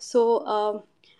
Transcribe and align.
So 0.00 0.22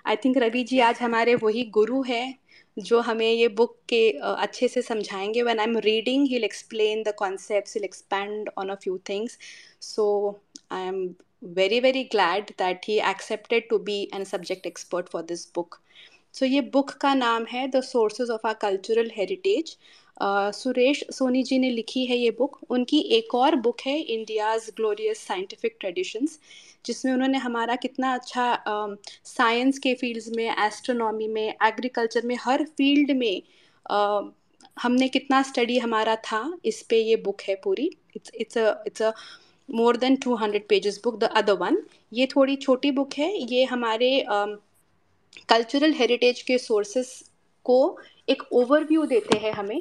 I 0.06 0.16
think 0.16 0.38
Ravi 0.38 0.62
ji 0.64 0.80
आज 0.80 0.98
हमारे 0.98 1.34
वही 1.34 1.62
गुरु 1.62 2.02
हैं 2.02 2.38
जो 2.78 3.00
हमें 3.00 3.32
ये 3.32 3.48
बुक 3.48 3.76
के 3.88 4.18
uh, 4.18 4.36
अच्छे 4.38 4.68
से 4.68 4.82
समझाएँगे। 4.82 5.42
When 5.42 5.58
I 5.58 5.66
am 5.66 5.78
reading 5.78 6.26
he 6.26 6.36
explain 6.36 7.02
the 7.02 7.12
concepts 7.18 7.76
he 7.76 7.84
expand 7.84 8.50
on 8.58 8.68
a 8.68 8.74
few 8.74 8.98
things 8.98 9.38
so 9.80 10.38
I 10.70 10.82
am 10.82 11.14
very 11.44 11.80
very 11.80 12.04
glad 12.04 12.44
that 12.50 12.80
he 12.88 12.98
accepted 12.98 13.68
to 13.68 13.78
be 13.78 14.10
an 14.14 14.24
subject 14.24 14.66
expert 14.66 15.08
for 15.08 15.22
this 15.22 15.52
book 15.54 15.78
so 16.32 16.46
ये 16.46 16.60
book 16.60 16.90
का 16.90 17.14
नाम 17.14 17.44
है 17.44 17.68
the 17.68 17.80
sources 17.80 18.30
of 18.30 18.46
our 18.46 18.54
cultural 18.54 19.10
heritage 19.16 19.76
Suresh 20.22 21.04
Soni 21.10 21.42
ji 21.42 21.58
ने 21.58 21.70
लिखी 21.70 22.06
है 22.06 22.16
ये 22.16 22.30
book 22.30 22.58
उनकी 22.70 22.98
एक 22.98 23.34
और 23.34 23.56
बुक 23.56 23.80
है 23.80 24.00
इंडियाज़ 24.00 24.70
ग्लोरियस 24.70 25.18
साइंटिफिक 25.18 25.76
ट्रेडिशंस 25.80 26.38
जिसमें 26.88 27.12
उन्होंने 27.12 27.38
हमारा 27.38 27.74
कितना 27.76 28.12
अच्छा 28.14 28.46
साइंस 29.26 29.78
के 29.78 29.94
फील्ड्स 29.94 30.28
में 30.36 30.44
एस्ट्रोनॉमी 30.46 31.28
में 31.28 31.46
एग्रीकल्चर 31.48 32.26
में 32.26 32.36
हर 32.40 32.64
फ़ील्ड 32.78 33.10
में 33.16 33.42
uh, 33.86 34.22
हमने 34.82 35.08
कितना 35.08 35.42
स्टडी 35.42 35.78
हमारा 35.78 36.14
था। 36.24 36.40
इस 36.64 36.82
पे 36.90 36.96
ये 36.98 37.16
बुक 37.24 37.40
है 37.42 37.54
पूरी। 37.64 37.90
It's 38.16 38.30
it's 38.34 38.56
it's 38.86 39.02
a 39.02 39.12
more 39.68 39.96
than 39.96 40.16
two 40.16 40.34
hundred 40.36 40.66
pages 40.68 41.00
book 41.04 41.18
the 41.20 41.24
other 41.36 41.56
one 41.60 41.78
ये 42.12 42.26
थोड़ी 42.26 42.56
छोटी 42.56 42.90
बुक 42.90 43.14
है। 43.18 43.30
ये 43.52 43.64
हमारे 43.64 44.10
कल्चरल 45.48 45.92
हेरिटेज 45.94 46.42
के 46.42 46.58
सोर्सेस 46.58 47.10
को 47.66 47.78
एक 48.28 48.42
ओवरव्यू 48.52 49.04
देते 49.06 49.38
हैं 49.38 49.52
हमें। 49.52 49.80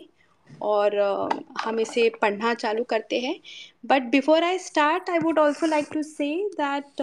और 0.61 0.95
uh, 0.99 1.43
हम 1.63 1.79
इसे 1.79 2.09
पढ़ना 2.21 2.53
चालू 2.53 2.83
करते 2.83 3.19
हैं 3.19 3.35
but 3.85 4.09
before 4.11 4.43
I 4.43 4.57
start 4.59 5.09
I 5.09 5.19
would 5.19 5.39
also 5.39 5.65
like 5.65 5.87
to 5.93 6.03
say 6.03 6.33
that 6.61 7.01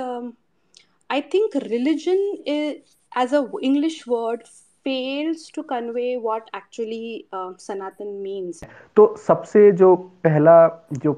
I 1.11 1.21
think 1.35 1.57
religion 1.67 2.27
as 2.49 3.35
a 3.35 3.45
English 3.63 4.05
word 4.09 4.43
to 4.87 5.63
convey 5.63 6.17
what 6.17 6.49
actually 6.53 7.27
uh, 7.33 7.53
Sanatan 7.59 8.11
means. 8.23 8.65
तो 8.97 9.15
सबसे 9.17 9.71
जो 9.73 9.95
पहला 10.25 10.57
जो 10.93 11.13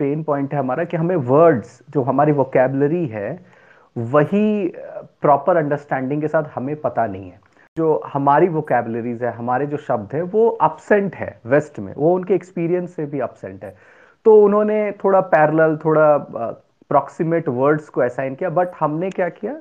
पेन 0.00 0.22
पॉइंट 0.22 0.52
है 0.54 0.58
हमारा 0.58 0.84
कि 0.84 0.96
हमें 0.96 1.16
वर्ड्स 1.30 1.80
जो 1.90 2.02
हमारी 2.02 2.32
वोकेबलरी 2.32 3.06
है 3.06 3.30
वही 3.96 4.68
प्रॉपर 5.22 5.56
अंडरस्टैंडिंग 5.56 6.20
के 6.22 6.28
साथ 6.28 6.50
हमें 6.54 6.74
पता 6.80 7.06
नहीं 7.06 7.30
है 7.30 7.40
जो 7.78 8.00
हमारी 8.12 8.48
वोकेबलरीज 8.48 9.22
है 9.22 9.32
हमारे 9.34 9.66
जो 9.66 9.76
शब्द 9.78 10.14
है 10.14 10.22
वो 10.32 10.48
अपसेंट 10.62 11.14
है 11.16 11.30
वेस्ट 11.46 11.78
में। 11.78 11.92
वो 11.96 12.14
उनके 12.14 12.34
एक्सपीरियंस 12.34 12.94
से 12.96 13.06
भी 13.06 13.20
अपसेंट 13.20 13.64
है। 13.64 13.74
तो 14.26 14.40
उन्होंने 14.42 14.80
थोड़ा 15.04 15.20
पैरल 15.32 15.76
थोड़ा 15.84 16.16
प्रॉक्सिमेट 16.90 17.48
वर्ड्स 17.50 17.88
को 17.88 18.00
असाइन 18.00 18.34
किया 18.34 18.50
बट 18.50 18.68
हमने 18.80 19.10
क्या 19.10 19.28
किया? 19.30 19.52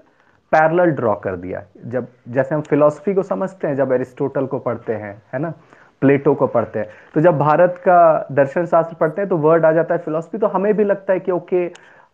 पैरल 0.52 0.92
ड्रॉ 0.92 1.14
कर 1.24 1.36
दिया। 1.36 1.64
जब 1.86 2.08
जैसे 2.30 2.56
हम 2.56 2.62
फिलोसफी 2.62 3.14
को 3.14 3.24
समझते 3.24 3.68
हैं 3.68 3.76
जब 3.76 3.92
एरिस्टोटल 3.92 4.46
को 4.46 4.60
पढ़ते 4.60 4.94
हैं 4.96 5.14
है 5.34 5.40
ना? 5.40 5.54
प्लेटो 6.02 6.34
को 6.36 6.48
पढ़ते 6.48 6.80
हैं। 6.80 6.88
तो 7.14 7.22
जब 7.22 7.38
भारत 7.38 7.82
का 7.88 8.28
दर्शन 8.32 8.66
शास्त्र 8.66 8.96
पढ़ते 8.96 9.22
हैं 9.22 9.30
तो 9.30 9.38
वर्ड 9.38 9.66
आ 9.66 9.72
जाता 9.72 9.96
है 9.96 10.02
फिलोसफी 10.02 10.38
तो 10.38 10.48
हमें 10.48 10.74
भी 10.78 10.84
लगता 10.84 11.14
है 11.14 11.20
कि 11.20 11.32
ओके 11.32 11.66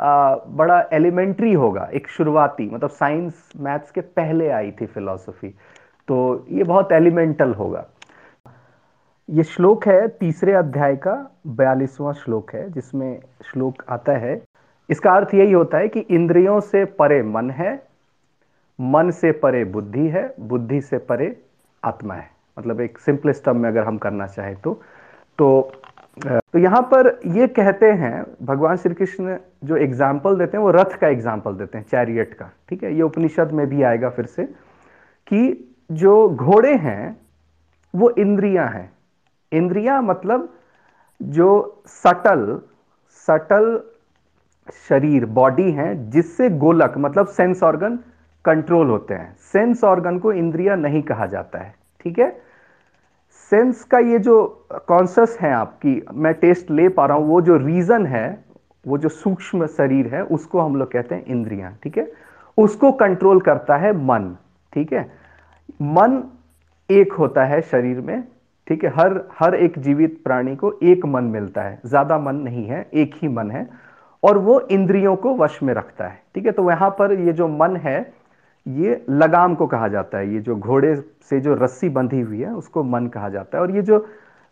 आ, 0.01 0.35
बड़ा 0.35 0.79
एलिमेंट्री 0.93 1.53
होगा 1.53 1.87
एक 1.93 2.07
शुरुआती 2.09 2.69
मतलब 2.69 2.89
साइंस 2.89 3.51
मैथ्स 3.59 3.91
के 3.91 4.01
पहले 4.17 4.49
आई 4.51 4.71
थी 4.71 4.85
फिलोसफी 4.85 5.53
तो 6.07 6.45
ये 6.49 6.63
बहुत 6.63 6.91
एलिमेंटल 6.91 7.53
होगा। 7.53 7.85
ये 9.29 9.43
श्लोक 9.43 9.87
है 9.87 10.07
तीसरे 10.09 10.53
अध्याय 10.53 10.95
का, 10.95 11.15
बयालीसवां 11.47 12.13
श्लोक 12.13 12.53
है, 12.55 12.69
जिसमें 12.71 13.19
श्लोक 13.43 13.83
आता 13.89 14.17
है। 14.17 14.41
इसका 14.89 15.11
अर्थ 15.11 15.33
यही 15.33 15.51
होता 15.51 15.77
है 15.77 15.87
कि 15.87 15.99
इंद्रियों 15.99 16.59
से 16.59 16.83
परे 16.85 17.21
मन 17.23 17.49
है, 17.51 17.73
मन 18.79 19.11
से 19.11 19.31
परे 19.31 19.63
बुद्धि 19.65 20.07
है, 20.07 20.33
बुद्धि 20.39 20.81
से 20.81 20.97
परे 20.99 21.35
आत्मा 21.83 22.13
है। 22.13 22.29
मतलब 22.57 22.81
एक 22.81 22.97
सिंपलेस्ट 22.99 23.43
टर्म 23.45 23.57
में 23.57 23.69
अगर 23.69 23.83
हम 23.83 23.97
करना 23.97 24.27
चाहें 24.27 24.55
तो। 24.55 24.81
तो 25.39 25.71
तो 26.17 26.59
यहाँ 26.59 26.81
पर 26.83 27.07
ये 27.27 27.47
कहते 27.47 27.85
हैं, 27.91 28.25
भगवान 28.41 28.77
श्री 28.77 28.93
कृष्ण 28.93 29.37
जो 29.63 29.77
एग्ज़ाम्पल 29.77 30.37
देते 30.37 30.57
हैं, 30.57 30.63
वो 30.63 30.71
रथ 30.71 30.97
का 31.01 31.07
एग्ज़ाम्पल 31.07 31.53
देते 31.53 31.77
हैं 31.77 31.85
चैरियट 31.85 32.33
का। 32.33 32.49
ठीक 32.69 32.83
है? 32.83 32.93
ये 32.95 33.01
उपनिषद 33.01 33.51
में 33.51 33.65
भी 33.67 33.81
आएगा 33.83 34.09
फिर 34.09 34.25
से 34.25 34.43
कि 35.27 35.69
जो 35.91 36.29
घोड़े 36.29 36.75
हैं, 36.75 37.17
वो 37.95 38.09
इंद्रियाँ 38.09 38.67
हैं। 38.67 38.93
इंद्रियाँ 39.51 40.01
मतलब 40.01 40.53
जो 41.21 41.81
सटल 41.87 42.61
सटल 43.09 43.83
शरीर 44.89 45.25
बॉडी 45.25 45.71
है, 45.71 46.09
जिससे 46.09 46.49
गोलक 46.49 46.93
मतलब 46.97 47.27
सेंस 47.27 47.63
ऑर्गन 47.63 47.99
कंट्रोल 48.45 48.89
होते 48.89 49.13
हैं। 49.13 49.35
सेंस 49.39 49.83
ऑर्गन 49.83 50.19
को 50.19 50.33
इंद्रिया 50.33 50.75
नहीं 50.75 51.01
कहा 51.01 51.25
जाता 51.25 51.59
है, 51.59 51.75
ठीक 52.03 52.19
है? 52.19 52.41
सेंस 53.51 53.83
का 53.83 53.99
ये 53.99 54.19
जो 54.19 54.67
कॉन्सियस 54.71 55.37
है 55.41 55.51
आपकी, 55.53 56.05
मैं 56.13 56.33
टेस्ट 56.33 56.71
ले 56.71 56.89
पा 56.89 57.05
रहा 57.05 57.17
हूँ, 57.17 57.27
वो 57.27 57.41
जो 57.41 57.57
रीजन 57.57 58.05
है, 58.05 58.45
वो 58.87 58.97
जो 58.97 59.09
सूक्ष्म 59.09 59.67
शरीर 59.67 60.07
है, 60.07 60.23
उसको 60.23 60.59
हम 60.59 60.75
लोग 60.75 60.91
कहते 60.91 61.15
हैं 61.15 61.25
इंद्रिया, 61.25 61.77
ठीक 61.83 61.97
है? 61.97 62.11
उसको 62.57 62.91
कंट्रोल 62.91 63.41
करता 63.41 63.77
है 63.77 63.93
मन, 64.05 64.37
ठीक 64.73 64.93
है? 64.93 65.22
मन 65.81 66.21
एक 66.89 67.13
होता 67.13 67.45
है 67.45 67.61
शरीर 67.61 67.99
में, 68.01 68.23
ठीक 68.67 68.83
है? 68.83 68.89
हर 68.89 69.19
हर 69.39 69.55
एक 69.55 69.79
जीवित 69.79 70.19
प्राणी 70.23 70.55
को 70.55 70.71
एक 70.83 71.05
मन 71.05 71.23
मिलता 71.23 71.61
है। 71.61 71.79
ज़्यादा 71.85 72.17
मन 72.19 72.35
नहीं 72.35 72.65
है, 72.67 72.85
एक 72.93 73.15
ही 73.15 73.27
मन 73.27 73.51
है। 73.51 73.67
और 74.23 74.37
वो 74.37 74.59
इंद्रियों 74.61 75.15
को 75.15 75.35
वश 75.35 75.59
में 75.63 75.73
रखता 75.73 76.07
है, 76.07 76.21
ठीक 76.35 76.45
है? 76.45 76.51
तो 76.51 76.63
वहाँ 76.63 76.89
पर 76.89 77.13
ये 77.19 77.33
जो 77.33 77.47
मन 77.47 77.75
है, 77.75 78.13
ये 78.65 79.03
लगाम 79.09 79.55
को 79.55 79.67
कहा 79.67 79.87
जाता 79.87 80.17
है। 80.17 80.33
ये 80.33 80.39
जो 80.39 80.55
घोड़े 80.55 80.95
से 81.29 81.39
जो 81.39 81.53
रस्सी 81.55 81.89
बंधी 81.89 82.19
हुई 82.21 82.39
है, 82.39 82.53
उसको 82.53 82.83
मन 82.83 83.07
कहा 83.07 83.29
जाता 83.29 83.57
है। 83.57 83.63
और 83.63 83.71
ये 83.71 83.81
जो 83.81 84.05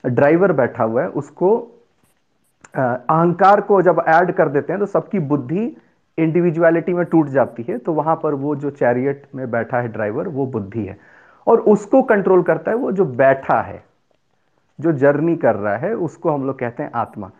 ड्राइवर 0.03 0.51
बैठा 0.53 0.83
हुआ 0.83 1.01
है, 1.01 1.07
उसको 1.09 1.57
अहंकार 2.73 3.61
को 3.61 3.81
जब 3.81 4.03
ऐड 4.07 4.31
कर 4.31 4.49
देते 4.49 4.73
हैं 4.73 4.79
तो 4.79 4.85
सबकी 4.85 5.19
बुद्धि 5.21 5.65
इंडिविजुअलिटी 6.21 6.93
में 6.93 7.05
टूट 7.05 7.27
जाती 7.29 7.65
है 7.69 7.77
तो 7.77 7.93
वहाँ 7.93 8.15
पर 8.15 8.33
वो 8.35 8.55
जो 8.55 8.69
चैरियट 8.71 9.23
में 9.35 9.49
बैठा 9.51 9.79
है 9.81 9.87
ड्राइवर 9.87 10.27
वो 10.27 10.45
बुद्धि 10.47 10.85
है। 10.85 10.97
और 11.47 11.59
उसको 11.67 12.01
कंट्रोल 12.03 12.43
करता 12.43 12.71
है 12.71 12.77
वो 12.77 12.91
जो 12.91 13.05
बैठा 13.05 13.61
है, 13.61 13.83
जो 14.79 14.91
जर्नी 14.93 15.35
कर 15.35 15.55
रहा 15.55 15.75
है, 15.77 15.93
उसको 15.93 16.31
हम 16.31 16.45
लोग 16.47 16.59
कहते 16.59 16.83
हैं 16.83 16.91
आत्मा। 16.95 17.31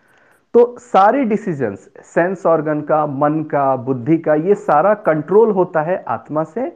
तो 0.53 0.75
सारे 0.79 1.23
डिसीजंस 1.23 1.89
सेंस 2.05 2.45
ऑर्गन 2.45 2.81
का, 2.81 3.05
मन 3.05 3.43
का, 3.43 3.75
बुद्धि 3.75 4.17
का, 4.17 4.35
ये 4.35 4.55
सारा 4.55 4.93
कंट्रोल 5.03 5.51
होता 5.51 5.81
है 5.81 6.03
आत्मा 6.07 6.43
से। 6.45 6.71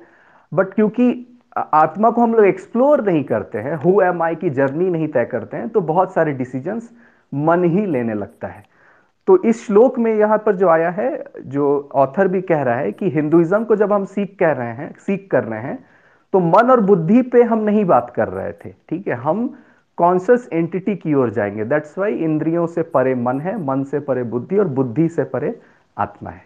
बट 0.51 0.73
क्योंकि 0.73 1.25
आत्मा 1.57 2.09
को 2.09 2.21
हम 2.21 2.33
लोग 2.33 2.45
एक्सप्लोर 2.45 3.03
नहीं 3.05 3.23
करते 3.23 3.57
हैं 3.57 3.75
हु 3.75 3.99
एम 4.01 4.21
आई 4.23 4.35
की 4.35 4.49
जर्नी 4.51 4.89
नहीं 4.89 5.07
तय 5.07 5.25
करते 5.25 5.57
हैं 5.57 5.69
तो 5.69 5.81
बहुत 5.83 6.13
सारे 6.13 6.31
डिसीजंस 6.33 6.89
मन 7.33 7.63
ही 7.63 7.85
लेने 7.85 8.13
लगता 8.13 8.47
है। 8.47 8.63
तो 9.27 9.37
इस 9.43 9.65
श्लोक 9.65 9.97
में 9.99 10.13
यहाँ 10.15 10.37
पर 10.37 10.55
जो 10.55 10.67
आया 10.69 10.89
है 10.91 11.09
जो 11.47 11.67
ऑथर 11.95 12.27
भी 12.27 12.41
कह 12.41 12.61
रहा 12.63 12.79
है 12.79 12.91
कि 12.91 13.09
हिंदुइज्म 13.09 13.63
को 13.65 13.75
जब 13.75 13.93
हम 13.93 14.05
सीख 14.05 14.35
कह 14.39 14.51
रहे 14.51 14.73
हैं 14.75 14.93
सीख 14.99 15.27
कर 15.31 15.43
रहे 15.43 15.61
हैं 15.61 15.77
तो 16.33 16.39
मन 16.39 16.71
और 16.71 16.81
बुद्धि 16.81 17.21
पे 17.21 17.43
हम 17.43 17.59
नहीं 17.59 17.85
बात 17.85 18.13
कर 18.15 18.27
रहे 18.27 18.51
थे 18.53 18.71
ठीक 18.89 19.07
है? 19.07 19.15
हम 19.15 19.47
कॉन्सियस 19.97 20.47
एंटिटी 20.53 20.95
की 20.95 21.13
ओर 21.13 21.29
जाएँगे। 21.33 21.65
दैट्स 21.65 21.97
वाई 21.97 22.13
इंद्रियों 22.23 22.65
से 22.67 22.81
परे 22.95 23.15
मन 23.17 23.39
है 23.41 23.57
मन 23.65 23.83
से 23.83 23.99
परे 23.99 24.23
बुद्धि 24.33 24.57
और 24.57 24.67
बुद्धि 24.69 25.07
से 25.09 25.23
परे 25.23 25.59
आत्मा 25.97 26.29
है। 26.29 26.43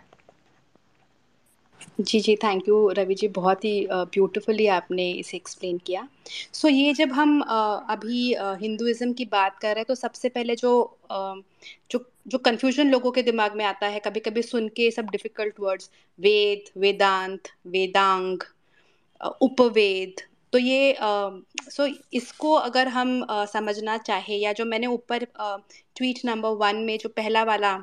जी 2.00 2.20
जी 2.20 2.36
थैंक 2.36 2.68
यू 2.70 2.88
रवि 2.98 3.16
जी 3.16 3.28
बहुत 3.28 3.64
ही 3.66 3.88
ब्यूटीफुली 3.92 4.68
आपने 4.68 5.10
इसे 5.12 5.38
एक्सप्लेन 5.38 5.78
किया। 5.78 6.08
सो 6.54 6.68
so, 6.68 6.74
ये 6.74 6.94
जब 6.94 7.12
हम 7.12 7.40
अभी 7.42 8.36
हिंदुज़म 8.62 9.14
की 9.14 9.26
बात 9.26 9.58
कर 9.58 9.68
रहे 9.68 9.80
हैं 9.80 9.86
तो 9.88 9.96
सबसे 9.96 10.30
पहले 10.30 10.56
जो 10.56 10.72
जो 11.92 12.00
जो 12.30 12.38
कन्फ्यूज़न 12.38 12.90
लोगों 12.92 13.12
के 13.12 13.22
दिमाग 13.24 13.56
में 13.56 13.64
आता 13.66 13.88
है 13.88 14.00
कभी 14.00 14.20
कभी 14.20 14.42
सुन 14.42 14.68
के 14.70 14.90
सब 14.92 15.10
डिफ़िकल्ट 15.12 15.60
वर्ड्स 15.60 15.90
वेद, 16.20 16.70
वेदांत, 16.78 17.48
वेदांग 17.68 18.44
उपवेद 19.42 20.22
तो 20.54 20.58
ये 20.58 20.96
सो 21.00 21.86
इसको 22.14 22.54
अगर 22.54 22.88
हम 22.88 23.26
समझना 23.32 23.98
चाहे 24.00 24.36
या 24.36 24.54
जो 24.54 24.66
मैंने 24.66 24.88
ऊपर 24.88 25.26
ट्वीट 25.36 26.20
नंबर 26.26 26.50
वन 26.60 26.76
में 26.86 26.98
जो 26.98 27.10
पहला 27.10 27.44
वाला 27.44 27.78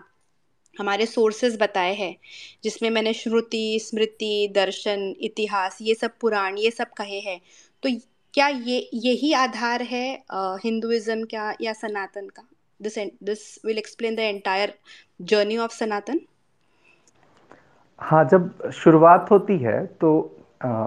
हमारे 0.74 1.06
सोर्सेज 1.06 1.56
बताए 1.60 1.94
हैं, 1.94 2.16
जिसमें 2.64 2.88
मैंने 2.90 3.12
श्रुति, 3.12 3.78
स्मृति, 3.82 4.48
दर्शन, 4.54 5.14
इतिहास, 5.20 5.78
ये 5.82 5.94
सब 5.94 6.18
पुराण, 6.20 6.58
ये 6.58 6.70
सब 6.70 6.92
कहे 6.92 7.20
हैं 7.20 7.40
तो 7.82 7.90
क्या 8.34 8.48
ये, 8.48 8.88
यही 8.94 9.32
आधार 9.34 9.82
है 9.82 10.06
हिंदुइज्म 10.64 11.24
का 11.24 11.54
या 11.60 11.72
सनातन 11.72 12.28
का? 12.28 12.48
This 12.80 12.98
this 13.24 13.42
will 13.64 13.78
explain 13.78 14.16
the 14.16 14.18
entire 14.30 14.74
journey 15.24 15.56
of 15.58 15.74
Sanatan 15.74 16.20
हाँ 18.00 18.24
जब 18.24 18.70
शुरुआत 18.74 19.30
होती 19.30 19.56
है 19.58 19.84
तो 20.00 20.10
आ, 20.64 20.86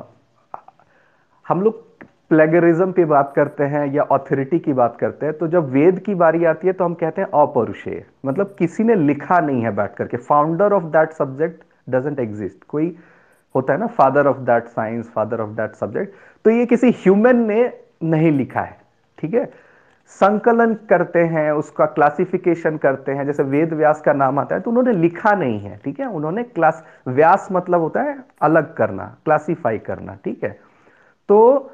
हम 1.45 1.61
लोग 1.61 1.87
प्लेगरिज्म 2.29 2.91
की 2.91 3.03
बात 3.05 3.31
करते 3.35 3.63
हैं 3.63 3.85
या 3.93 4.03
ऑथोरिटी 4.11 4.59
की 4.59 4.73
बात 4.73 4.97
करते 4.99 5.25
हैं 5.25 5.37
तो 5.37 5.47
जब 5.47 5.69
वेद 5.71 5.99
की 5.99 6.15
बारी 6.15 6.43
आती 6.45 6.67
है 6.67 6.73
तो 6.73 6.83
हम 6.85 6.93
कहते 6.93 7.21
हैं 7.21 7.27
अपरुषेय। 7.41 8.03
मतलब 8.25 8.55
किसी 8.59 8.83
ने 8.83 8.95
लिखा 8.95 9.39
नहीं 9.39 9.61
है 9.63 9.71
बैठ 9.75 9.95
करके। 9.95 10.17
Founder 10.17 10.73
of 10.73 10.83
that 10.87 11.13
subject 11.13 11.63
doesn't 11.89 12.19
exist 12.19 12.63
कोई 12.67 12.95
होता 13.55 13.73
है 13.73 13.79
ना 13.79 13.87
father 13.97 14.27
of 14.27 14.37
that 14.49 14.67
science 14.67 15.09
father 15.09 15.41
of 15.41 15.49
that 15.51 15.75
subject 15.75 16.13
तो 16.45 16.51
ये 16.51 16.65
किसी 16.65 16.89
ह्यूमन 16.97 17.37
ने 17.47 17.61
नहीं 18.03 18.31
लिखा 18.31 18.61
है। 18.61 18.77
ठीक 19.17 19.33
है? 19.33 19.45
संकलन 20.11 20.73
करते 20.89 21.19
हैं 21.31 21.51
उसका 21.51 21.85
क्लासिफिकेशन 21.87 22.77
करते 22.77 23.11
हैं 23.11 23.25
जैसे 23.25 23.43
वेद 23.45 23.73
व्यास 23.73 24.01
का 24.01 24.13
नाम 24.13 24.39
आता 24.39 24.55
है 24.55 24.61
तो 24.61 24.69
उन्होंने 24.71 24.91
लिखा 24.91 25.31
नहीं 25.35 25.59
है 25.59 25.75
ठीक 25.85 25.99
है? 25.99 26.05
उन्होंने 26.07 26.43
क्लास 26.43 26.83
व्यास 27.07 27.47
मतलब 27.51 27.81
होता 27.81 28.01
है 28.01 28.17
अलग 28.41 28.73
करना 28.75 29.03
क्लासिफाई 29.25 29.77
करना 29.79 30.15
ठीक 30.25 30.43
है? 30.43 30.57
तो 31.29 31.71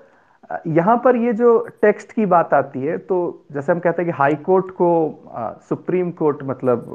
यहाँ 0.68 0.98
पर 1.04 1.16
ये 1.16 1.34
जो 1.34 1.58
टेक्स्ट 1.82 2.12
की 2.12 2.26
बात 2.26 2.54
आती 2.54 2.82
है 2.82 2.98
तो 2.98 3.18
जैसे 3.52 3.72
हम 3.72 3.80
कहते 3.80 4.02
हैं 4.02 4.12
कि 4.12 4.18
हाई 4.18 4.36
कोर्ट 4.46 4.72
को 4.72 4.90
आ, 5.34 5.52
सुप्रीम 5.70 6.12
कोर्ट 6.12 6.44
मतलब 6.44 6.92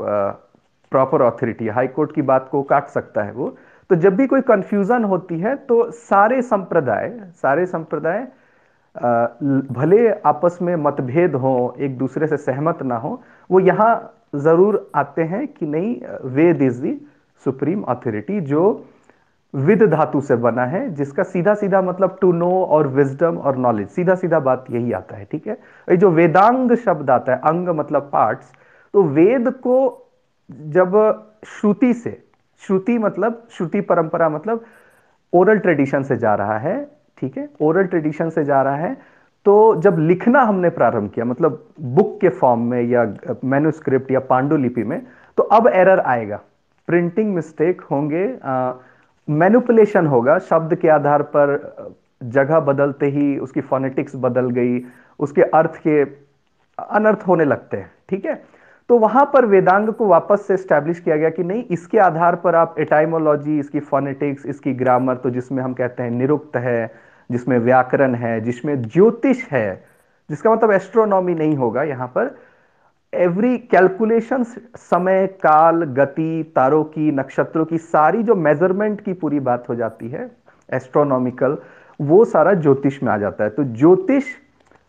प्रॉपर 0.93 1.23
ऑथोरिटी 1.23 1.69
हाई 1.69 1.87
कोर्ट 1.89 2.13
की 2.15 2.23
बात 2.23 2.49
को 2.53 2.63
काट 2.63 2.87
सकता 2.89 3.23
है 3.23 3.33
वो। 3.33 3.49
तो 3.91 3.97
जब 3.97 4.17
भी 4.17 4.27
कोई 4.27 4.41
कंफ्यूजन 4.41 5.05
होती 5.05 5.39
है 5.41 5.55
तो 5.69 5.91
सारे 5.91 6.41
संप्रदाय 6.43 7.11
सारे 7.43 7.67
संप्रदाय 7.67 8.27
भले 8.95 10.09
आपस 10.27 10.59
में 10.63 10.75
मतभेद 10.77 11.35
हो, 11.35 11.75
एक 11.79 11.99
दूसरे 11.99 12.27
से 12.27 12.37
सहमत 12.37 12.83
ना 12.83 12.97
हो, 12.97 13.21
वो 13.51 13.61
यहाँ 13.61 14.17
ज़रूर 14.37 14.91
आते 14.95 15.23
हैं 15.23 15.47
कि 15.49 15.67
नहीं, 15.67 15.95
Ved 16.31 16.63
is 16.63 16.81
the 16.83 17.01
supreme 17.43 17.83
authority, 17.83 18.41
जो 18.41 18.87
विद 19.55 19.83
धातु 19.91 20.21
से 20.21 20.37
बना 20.37 20.65
है, 20.65 20.89
जिसका 20.95 21.23
सीधा 21.23 21.55
सीधा 21.55 21.81
मतलब 21.83 22.19
टू 22.21 22.33
नो 22.33 22.51
और 22.65 22.87
विजडम 22.89 23.39
और 23.39 23.57
नॉलेज 23.59 23.89
सीधा 23.89 24.15
सीधा 24.15 24.39
बात 24.41 24.65
यही 24.71 24.93
आता 24.93 25.17
है, 25.17 25.25
ठीक 25.25 25.47
है? 25.47 25.55
ये 25.89 25.97
जो 25.97 26.11
वेदांग 26.11 26.75
शब्द 26.77 27.11
आता 27.11 27.33
है, 27.33 27.39
अंग 27.41 27.69
मतलब 27.79 28.11
पार्ट्स 28.13 28.53
तो 28.95 29.03
वेद 29.03 29.49
को 29.63 30.07
जब 30.51 30.95
श्रुति 31.47 31.93
से, 31.95 32.23
श्रुति 32.63 32.99
मतलब 32.99 33.43
श्रुति 33.51 33.81
परंपरा 33.81 34.29
मतलब 34.29 34.65
ओरल 35.33 35.59
ट्रेडिशन 35.59 36.03
से 36.03 36.17
जा 36.17 36.35
रहा 36.35 36.59
है 36.59 36.79
ठीक 37.21 37.37
है? 37.39 37.49
ओरल 37.61 37.85
ट्रेडिशन 37.85 38.31
से 38.31 38.45
जा 38.45 38.63
रहा 38.63 38.77
है। 38.77 38.97
तो 39.47 39.75
जब 39.77 39.99
लिखना 39.99 40.41
हमने 40.43 40.69
प्रारंभ 40.71 41.11
किया 41.11 41.25
मतलब 41.25 41.65
बुक 41.81 42.19
के 42.21 42.29
फॉर्म 42.31 42.61
में 42.71 42.83
या 42.83 43.05
मैन्युस्क्रिप्ट 43.45 44.11
या 44.13 44.21
पांडुलिपि 44.29 44.83
में 44.85 45.01
तो 45.39 45.43
अब 45.43 45.69
एरर 45.69 46.01
आएगा। 46.01 46.41
प्रिंटिंग 46.89 47.35
मिस्टेक 47.35 47.81
होंगे 47.91 48.27
मैनुपुलेशन 49.29 50.07
होगा। 50.07 50.39
शब्द 50.41 50.75
के 50.75 50.89
आधार 50.89 51.23
पर 51.35 51.93
जगह 52.25 52.61
बदलते 52.61 53.07
ही 53.09 53.37
उसकी 53.39 53.61
फोनेटिक्स 53.63 54.17
बदल 54.17 54.51
गई, 54.51 54.81
उसके 55.21 55.43
अर्थ 55.43 55.77
के 55.79 56.03
अनर्थ 56.79 57.27
होने 57.27 57.45
लगते 57.45 57.77
हैं, 57.77 57.91
ठीक 58.09 58.25
है? 58.25 58.35
तो 58.91 58.99
वहाँ 58.99 59.25
पर 59.35 59.47
वेदांग 59.47 59.89
को 59.89 60.07
वापस 60.07 60.47
से 60.47 60.57
स्टैब्लिश 60.57 61.01
किया 61.01 61.17
गया 61.17 61.31
कि 61.31 61.43
नहीं, 61.43 61.65
इसके 61.65 61.99
आधार 62.01 62.37
पर 62.37 62.55
आप 62.55 62.75
एटाइमोलॉजी 62.79 63.59
इसकी 63.59 63.81
फोनेटिक्स 63.81 64.47
इसकी 64.47 64.73
ग्रामर 64.75 65.17
तो 65.17 65.31
जिसमें 65.31 65.63
हम 65.63 65.75
कहते 65.75 66.03
हैं 66.03 66.11
निरुक्त 66.11 66.57
है 66.57 66.93
जिसमें 67.31 67.59
व्याकरण 67.59 68.15
है, 68.15 68.41
जिसमें 68.41 68.83
ज्योतिष 68.83 69.45
है, 69.51 69.85
जिसका 70.31 70.53
मतलब 70.53 70.73
एस्ट्रोनॉमी 70.73 71.35
नहीं 71.35 71.57
होगा 71.57 71.83
यहाँ 71.83 72.07
पर। 72.09 72.35
एवरी 73.13 73.57
कैलकुलेशन 73.71 74.43
समय, 74.43 75.27
काल, 75.43 75.83
गति, 75.95 76.53
तारों 76.57 76.83
की, 76.85 77.11
नक्षत्रों 77.13 77.65
की, 77.65 77.79
सारी 77.79 78.23
जो 78.23 78.35
मेज़रमेंट 78.37 79.01
की 79.01 79.13
पूरी 79.13 79.41
बात 79.41 79.69
हो 79.69 79.75
जाती 79.75 80.09
है 80.09 80.31
एस्ट्रोनॉमिकल 80.69 81.57
वो 82.01 82.25
सारा 82.25 82.53
ज्योतिष 82.55 83.03
में 83.03 83.11
आ 83.13 83.17
जाता 83.19 83.45
है। 83.45 83.51
तो 83.51 83.65
ज्योतिष, 83.65 84.25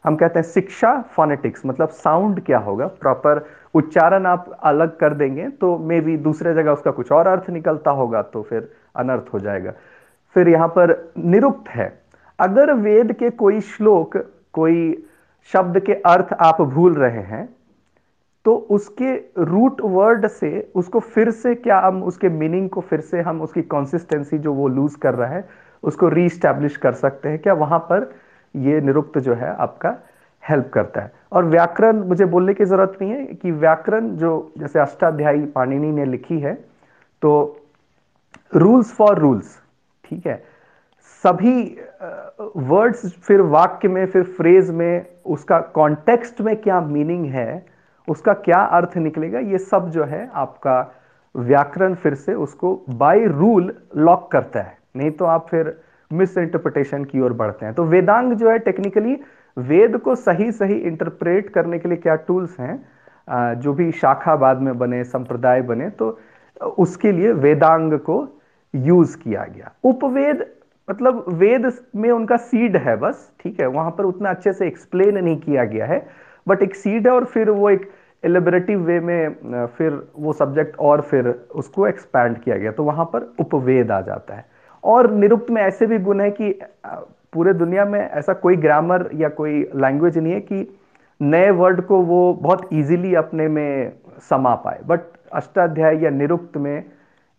हम 0.06 0.16
कहते 0.16 0.40
हैं 0.40 0.46
शिक्षा 0.46 0.94
फोनेटिक्स 1.16 1.66
मतलब 1.66 1.90
साउंड 1.90 2.44
क्या 2.46 2.60
होगा? 2.60 2.88
प्रॉपर 2.88 3.46
उच्चारण 3.76 4.26
आप 4.26 4.50
अलग 4.64 4.98
कर 4.98 5.14
देंगे 5.14 5.48
तो 5.52 5.78
मे 5.78 6.00
भी 6.02 6.16
दूसरे 6.20 6.54
जगह 6.54 6.72
उसका 6.72 6.92
कुछ 6.92 7.12
और 7.12 7.28
अर्थ 7.28 7.50
निकलता 7.50 7.92
होगा 7.92 8.22
तो 8.24 8.42
फिर 8.42 8.72
अनर्थ 8.96 9.34
हो 9.34 9.40
जाएगा। 9.40 9.74
फिर 10.36 10.50
यहाँ 10.50 10.68
पर 10.68 11.14
निरुक्त 11.18 11.70
है। 11.70 12.01
अगर 12.42 12.74
वेद 12.74 13.12
के 13.14 13.30
कोई 13.30 13.60
श्लोक, 13.62 14.18
कोई 14.54 15.04
शब्द 15.54 15.80
के 15.80 15.94
अर्थ 15.94 16.34
आप 16.42 16.62
भूल 16.64 16.94
रहे 16.94 17.22
हैं 17.26 17.48
तो 18.46 18.56
उसके 18.72 19.14
रूट 19.40 19.82
वर्ड 19.84 20.28
से, 20.28 20.72
उसको 20.76 21.00
फिर 21.00 21.32
से 21.32 21.54
क्या 21.56 21.80
हम, 21.80 22.04
उसके 22.04 22.30
मीनिंग 22.30 22.70
को 22.70 22.82
फिर 22.82 23.00
से 23.02 23.22
हम, 23.22 23.42
उसकी 23.42 23.62
कंसिस्टेंसी 23.64 24.38
जो 24.38 24.54
वो 24.54 24.68
लूज 24.68 24.96
कर 24.96 25.14
रहा 25.16 25.30
है, 25.30 25.48
उसको 25.84 26.08
रीस्टैब्लिश 26.10 26.78
कर 26.78 26.94
सकते 26.94 27.30
हैं। 27.30 27.40
क्या 27.40 27.54
वहाँ 27.54 27.80
पर 27.92 28.10
ये 28.56 28.80
निरुक्त 28.82 29.18
जो 29.20 29.34
है 29.34 29.56
आपका 29.56 29.96
हेल्प 30.44 30.70
करता 30.74 31.02
है। 31.02 31.12
और 31.32 31.46
व्याकरण, 31.46 32.00
मुझे 32.00 32.26
बोलने 32.26 32.54
की 32.54 32.66
ज़रूरत 32.66 32.98
नहीं 33.02 33.12
है 33.12 33.26
कि 33.26 33.52
व्याकरण 33.52 34.10
जो, 34.18 34.54
जैसे 34.58 34.80
अष्टाध्यायी 34.80 35.46
पाणिनि 35.48 35.92
ने 35.92 36.06
लिखी 36.06 36.40
है 36.40 36.54
तो 37.22 37.32
रूल्स 38.56 38.94
फॉर 38.94 39.20
रूल्स 39.20 39.58
ठीक 40.04 40.26
है? 40.28 40.44
सभी 41.24 41.64
वर्ड्स 42.70 43.14
फिर 43.18 43.42
वाक्य 43.42 43.88
में, 43.88 44.06
फिर 44.06 44.24
फ्रेज 44.24 44.70
में, 44.72 45.06
उसका 45.26 45.60
कॉन्टेक्स्ट 45.76 46.42
में 46.42 46.56
क्या 46.58 46.80
मीनिंग 46.82 47.26
है, 47.26 47.66
उसका 48.08 48.34
क्या 48.36 48.60
अर्थ 48.78 48.98
निकलेगा, 48.98 49.40
ये 49.40 49.58
सब 49.58 49.90
जो 49.90 50.04
है 50.04 50.30
आपका 50.36 50.94
व्याकरण 51.36 51.94
फिर 51.96 52.16
से 52.16 52.34
उसको 52.36 52.74
बाय 52.92 53.26
रूल 53.28 53.74
लॉक 53.98 54.32
करता 54.32 54.62
है। 54.62 54.78
नहीं 54.96 55.12
तो 55.12 55.26
आप 55.26 55.46
फिर 55.50 55.76
मिस 56.12 56.38
इंटरप्रिटेशन 56.38 57.04
की 57.04 57.20
ओर 57.22 57.34
बढ़ते 57.34 57.66
हैं। 57.66 57.74
तो 57.76 57.84
वेदांग 57.86 58.34
जो 58.34 58.50
है 58.50 58.58
टेक्निकली 58.60 59.16
वेद 59.58 59.98
को 59.98 60.16
सही 60.16 60.52
सही 60.52 60.76
इंटरप्रेट 60.78 61.50
करने 61.50 61.80
के 61.80 61.90
लिए 61.90 61.98
क्या 61.98 62.16
टूल्स 62.18 62.60
हैं 62.60 63.60
जो 63.60 63.74
भी 63.74 63.92
शाखा 63.92 64.36
बाद 64.36 64.62
में 64.62 64.78
बने, 64.78 65.04
संप्रदाय 65.04 65.62
बने 65.62 65.90
तो 65.92 66.18
उसके 66.78 67.12
लिए 67.12 67.32
वेदांग 67.34 67.94
को 68.00 68.18
यूज़ 68.74 69.18
किया 69.18 69.44
गया। 69.46 69.72
उपवेद 69.84 70.46
मतलब 70.88 71.24
वेद 71.30 71.72
में 71.96 72.10
उनका 72.12 72.38
सीड 72.38 72.78
है 72.78 72.96
बस, 72.98 73.32
ठीक 73.40 73.60
है? 73.62 73.68
वहाँ 73.68 73.92
पर 73.92 74.04
उतना 74.04 74.30
अच्छे 74.30 74.54
से 74.54 74.68
एक्सप्लेन 74.68 75.18
नहीं 75.18 75.38
किया 75.40 75.64
गया 75.66 75.86
है 75.86 76.06
बट 76.48 76.64
एक 76.64 76.76
सीड 76.76 77.08
है 77.08 77.14
और 77.14 77.26
फिर 77.26 77.50
वो 77.50 77.70
एक 77.70 77.90
एलिबरेटिव 78.24 78.80
वे 78.80 79.00
में 79.00 79.68
फिर 79.78 80.02
वो 80.16 80.34
सब्जेक्ट 80.34 80.76
और 80.80 81.02
फिर 81.02 81.28
उसको 81.56 81.88
एक्सपैंड 81.88 82.38
किया 82.38 82.58
गया 82.58 82.72
तो 82.72 82.84
वहाँ 82.84 83.06
पर 83.06 83.34
उपवेद 83.40 83.92
आ 83.92 84.00
जाता 84.02 84.36
है। 84.36 84.46
और 84.84 85.12
निरुक्त 85.12 85.50
में 85.52 85.62
ऐसे 85.62 85.88
भी 85.88 85.98
गुण 86.00 86.22
है 86.22 86.30
कि 86.32 86.52
पूरे 87.34 87.54
दुनिया 87.54 87.86
में 87.86 88.00
ऐसा 88.00 88.34
कोई 88.34 88.56
ग्रामर 88.58 89.10
या 89.16 89.30
कोई 89.30 89.60
लैंग्वेज 89.76 90.18
नहीं 90.18 90.34
है 90.34 90.40
कि 90.42 90.68
नए 91.22 91.50
वर्ड 91.52 91.82
को 91.82 92.02
वो 92.02 92.34
बहुत 92.34 92.70
इजीली 92.74 93.14
अपने 93.16 93.48
में 93.48 93.92
समा 94.30 94.54
पाए। 94.56 94.80
बट 94.88 95.00
अष्टाध्याय 95.34 96.04
या 96.04 96.10
निरुक्त 96.10 96.58
में 96.58 96.84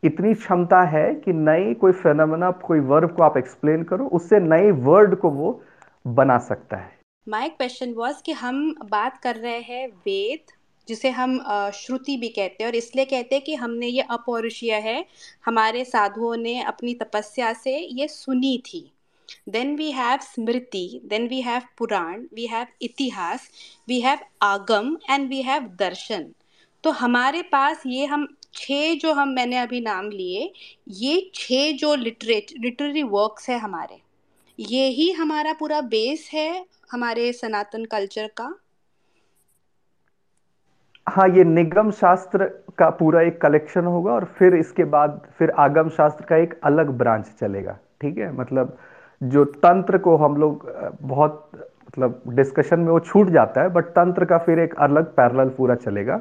इतनी 0.03 0.33
क्षमता 0.35 0.81
है 0.91 1.15
कि 1.15 1.33
नई 1.33 1.75
कोई 1.75 1.93
फेनोमेना 1.93 2.51
कोई 2.67 2.81
वर्ब 2.81 3.15
को 3.17 3.23
आप 3.23 3.37
एक्सप्लेन 3.37 3.83
करो, 3.83 4.07
उससे 4.07 4.41
नए 4.41 4.71
वर्ड 4.87 5.15
को 5.17 5.31
वो 5.31 5.63
बना 6.07 6.39
सकता 6.39 6.77
है। 6.77 7.01
माय 7.27 7.49
क्वेश्चन 7.49 7.93
वाज 7.95 8.23
कि 8.27 8.33
हम 8.33 8.75
बात 8.91 9.19
कर 9.23 9.37
रहे 9.37 9.61
हैं 9.61 9.87
वेद, 9.89 10.53
जिसे 10.89 11.11
हम 11.11 11.39
श्रुति 11.75 12.17
भी 12.17 12.29
कहते 12.29 12.63
हैं 12.63 12.71
और 12.71 12.77
इसलिए 12.77 13.05
कहते 13.05 13.35
हैं 13.35 13.45
कि 13.45 13.55
हमने 13.55 13.87
ये 13.87 14.03
अपौरुषीय 14.11 14.75
है, 14.75 15.05
हमारे 15.47 15.85
साधुओं 15.85 16.37
ने 16.37 16.61
अपनी 16.63 16.95
तपस्या 16.95 17.53
से 17.53 17.77
ये 17.77 18.09
सुनी 18.09 18.57
थी। 18.67 18.89
Then 19.49 19.71
we 19.77 19.87
have 19.93 20.25
smriti 20.25 20.87
then 21.11 21.27
we 21.29 21.37
have 21.43 21.69
puran 21.81 22.25
we 22.37 22.47
have 22.49 22.67
इतिहास, 22.83 23.49
we 23.91 24.01
have 24.03 24.25
आगम, 24.43 24.97
and 25.11 25.31
we 25.31 25.43
have 25.47 25.69
दर्शन। 25.79 26.27
तो 26.85 26.91
हमारे 26.91 27.43
पास 27.43 27.83
ये 27.87 28.07
हम 28.07 28.27
छः 28.55 28.95
जो 28.95 29.13
हम 29.13 29.29
मैंने 29.29 29.59
अभी 29.59 29.81
नाम 29.81 30.11
लिए, 30.11 30.53
ये 30.89 31.31
छः 31.35 31.77
जो 31.77 31.95
लिटरेट, 31.95 32.53
लिटरेरी 32.61 33.03
वर्क्स 33.03 33.49
है 33.51 33.59
हमारे। 33.59 34.01
ये 34.59 34.87
ही 34.89 35.11
हमारा 35.13 35.53
पूरा 35.53 35.81
बेस 35.89 36.29
है 36.33 36.65
हमारे 36.93 37.33
सनातन 37.33 37.85
कल्चर 37.85 38.27
का। 38.37 38.53
हाँ 41.07 41.29
ये 41.29 41.45
निगम 41.45 41.91
शास्त्र 41.91 42.45
का 42.79 42.89
पूरा 42.91 43.21
एक 43.21 43.41
कलेक्शन 43.41 43.85
होगा 43.85 44.13
और 44.13 44.25
फिर 44.39 44.55
इसके 44.55 44.85
बाद, 44.85 45.21
फिर 45.39 45.51
आगम 45.51 45.89
शास्त्र 45.89 46.25
का 46.25 46.37
एक 46.37 46.59
अलग 46.65 46.91
ब्रांच 46.99 47.27
चलेगा। 47.41 47.79
ठीक 48.01 48.19
है? 48.19 48.33
मतलब 48.33 48.77
जो 49.21 49.45
तंत्र 49.45 49.99
को 49.99 50.17
हम 50.17 50.37
लोग 50.37 50.71
बहुत 51.03 51.51
मतलब 51.89 52.23
डिस्कशन 52.29 52.81
में 52.81 52.89
वो 52.89 53.01
छूट 53.01 53.31
जाता 53.31 53.63
है 53.63 53.69
बट 53.69 53.85
तंत्र 53.93 54.25
का 54.25 54.39
फिर 54.39 54.59
एक 54.59 54.75
अलग 54.81 55.15
पैरल 55.17 55.49
पूरा 55.49 55.75
चलेगा। 55.77 56.21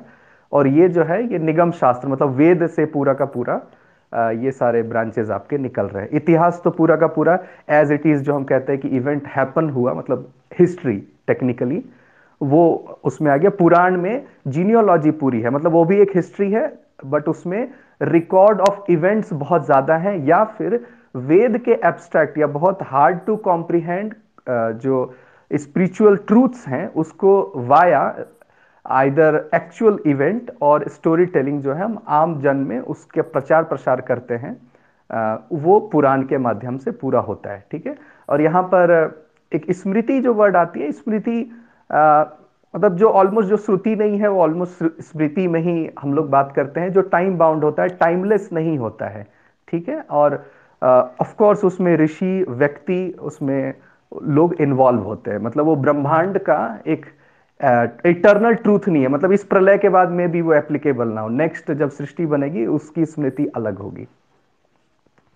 और 0.51 0.67
ये 0.70 0.88
जो 0.89 1.03
है, 1.03 1.22
ये 1.24 1.39
निगम 1.39 1.72
शास्त्र 1.74 2.08
मतलब 2.08 2.36
वेद 2.36 2.67
से 2.70 2.86
पूरा 2.88 3.13
का 3.13 3.25
पूरा 3.27 3.62
ये 4.34 4.51
सारे 4.51 4.81
ब्रांचेस 4.84 5.29
आपके 5.31 5.58
निकल 5.60 5.86
रहे 5.86 6.03
हैं। 6.03 6.10
इतिहास 6.13 6.62
तो 6.63 6.70
पूरा 6.72 6.96
का 6.96 7.08
पूरा 7.10 7.38
एज 7.72 7.91
इट 7.91 8.05
इज़ 8.05 8.24
जो 8.24 8.34
हम 8.36 8.43
कहते 8.46 8.72
हैं 8.72 8.81
कि 8.81 8.88
इवेंट 8.89 9.27
हैपन 9.36 9.70
हुआ 9.70 9.93
मतलब 9.93 10.31
हिस्ट्री 10.60 10.96
टेक्निकली 11.27 11.84
वो 12.41 12.63
उसमें 13.03 13.31
आ 13.31 13.38
गया। 13.38 13.50
पुराण 13.51 13.98
में 13.98 14.25
जीनियोलॉजी 14.48 15.12
पूरी 15.13 15.41
है 15.41 15.50
मतलब 15.50 15.72
वो 15.72 15.84
भी 15.86 16.00
एक 16.01 16.15
हिस्ट्री 16.15 16.51
है 16.51 16.67
बट 17.05 17.27
उसमें 17.29 17.67
रिकॉर्ड 18.01 18.62
ऑफ़ 18.62 18.91
इवेंट्स 18.91 19.34
बहुत 19.36 19.65
ज़्यादा 19.65 19.98
है, 19.98 20.13
या 20.27 20.43
फिर 20.58 20.79
वेद 21.17 21.58
के 21.60 21.72
एब्स्ट्रैक्ट 21.84 22.38
या 22.38 22.48
बहुत 22.50 22.79
हार्ड 22.84 23.20
टू 23.25 23.36
कॉम्प्रीहेंड 23.46 24.13
जो 24.50 25.13
स्पिरिचुअल 25.51 26.15
ट्रूथ्स 26.17 26.67
हैं, 26.67 26.88
उसको 26.96 27.53
वाया 27.58 28.03
आइदर 28.91 29.36
एक्चुअल 29.55 29.98
इवेंट 30.05 30.51
और 30.62 30.88
स्टोरी 30.89 31.25
टेलिंग 31.33 31.62
जो 31.62 31.74
है 31.74 31.83
हम 31.83 31.98
आम 32.10 32.39
जन 32.41 32.57
में 32.69 32.79
उसके 32.79 33.21
प्रचार 33.21 33.63
प्रसार 33.63 34.01
करते 34.01 34.36
हैं 34.36 34.55
वो 35.63 35.79
पुराण 35.91 36.21
के 36.24 36.38
माध्यम 36.38 36.77
से 36.77 36.91
पूरा 36.93 37.19
होता 37.19 37.51
है, 37.51 37.63
ठीक 37.71 37.86
है? 37.88 37.95
और 38.29 38.41
यहाँ 38.41 38.63
पर 38.63 38.91
एक 39.51 39.71
स्मृति 39.71 40.19
जो 40.21 40.33
वर्ड 40.33 40.55
आती 40.55 40.79
है, 40.79 40.91
स्मृति 40.91 41.39
मतलब 42.74 42.95
जो 42.98 43.10
ऑलमोस्ट 43.10 43.50
जो 43.50 43.57
श्रुति 43.57 43.95
नहीं 43.95 44.19
है, 44.19 44.27
वो 44.27 44.41
ऑलमोस्ट 44.41 45.01
स्मृति 45.01 45.48
में 45.48 45.60
ही 45.62 45.89
हम 46.01 46.13
लोग 46.13 46.29
बात 46.29 46.51
करते 46.55 46.79
हैं, 46.79 46.91
जो 46.93 47.01
टाइम 47.01 47.38
बाउंड 47.38 47.63
होता 47.63 47.83
है 47.83 47.89
टाइमलेस 47.98 48.50
नहीं 48.53 48.77
होता 48.77 49.07
है, 49.07 49.25
ठीक 49.67 49.89
है? 49.89 50.00
और 50.01 50.43
ऑफ़ 50.81 51.36
कोर्स 51.38 51.63
उसमें 51.65 51.95
ऋषि, 51.98 52.45
व्यक्ति, 52.50 53.15
उसमें 53.21 53.74
लोग 54.12 54.53
इन्वॉल्व 54.62 55.01
होते 55.03 55.31
हैं 55.31 55.39
मतलब 55.39 55.65
वो 55.65 55.75
ब्रह्मांड 55.77 56.38
का 56.39 56.62
एक 56.88 57.05
इटर्नल 57.61 58.53
ट्रूथ 58.55 58.87
नहीं 58.87 59.01
है। 59.03 59.07
मतलब 59.07 59.31
इस 59.31 59.43
प्रलय 59.43 59.77
के 59.77 59.89
बाद 59.89 60.09
में 60.09 60.31
भी 60.31 60.41
वो 60.41 60.53
एप्लीकेबल 60.53 61.07
ना 61.07 61.21
हो। 61.21 61.29
नेक्स्ट 61.29 61.71
जब 61.71 61.89
सृष्टि 61.89 62.25
बनेगी 62.25 62.65
उसकी 62.65 63.05
स्मृति 63.05 63.45
अलग 63.55 63.77
होगी। 63.77 64.07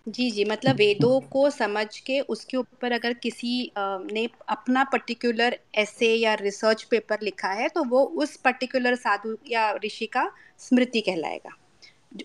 जी 0.07 0.29
जी। 0.31 0.43
मतलब 0.45 0.75
वेदों 0.75 1.19
को 1.19 1.49
समझ 1.49 1.99
के 1.99 2.19
उसके 2.19 2.57
ऊपर 2.57 2.91
अगर 2.91 3.13
किसी 3.13 3.71
ने 3.77 4.27
अपना 4.49 4.83
पर्टिकुलर 4.83 5.57
ऐसे 5.75 6.13
या 6.15 6.33
रिसर्च 6.33 6.83
पेपर 6.83 7.21
लिखा 7.23 7.49
है 7.51 7.69
तो 7.69 7.83
वो 7.83 8.03
उस 8.23 8.35
पर्टिकुलर 8.37 8.95
साधु 8.95 9.35
या 9.47 9.71
ऋषि 9.85 10.05
का 10.05 10.31
स्मृति 10.59 11.01
कहलाएगा। 11.01 11.55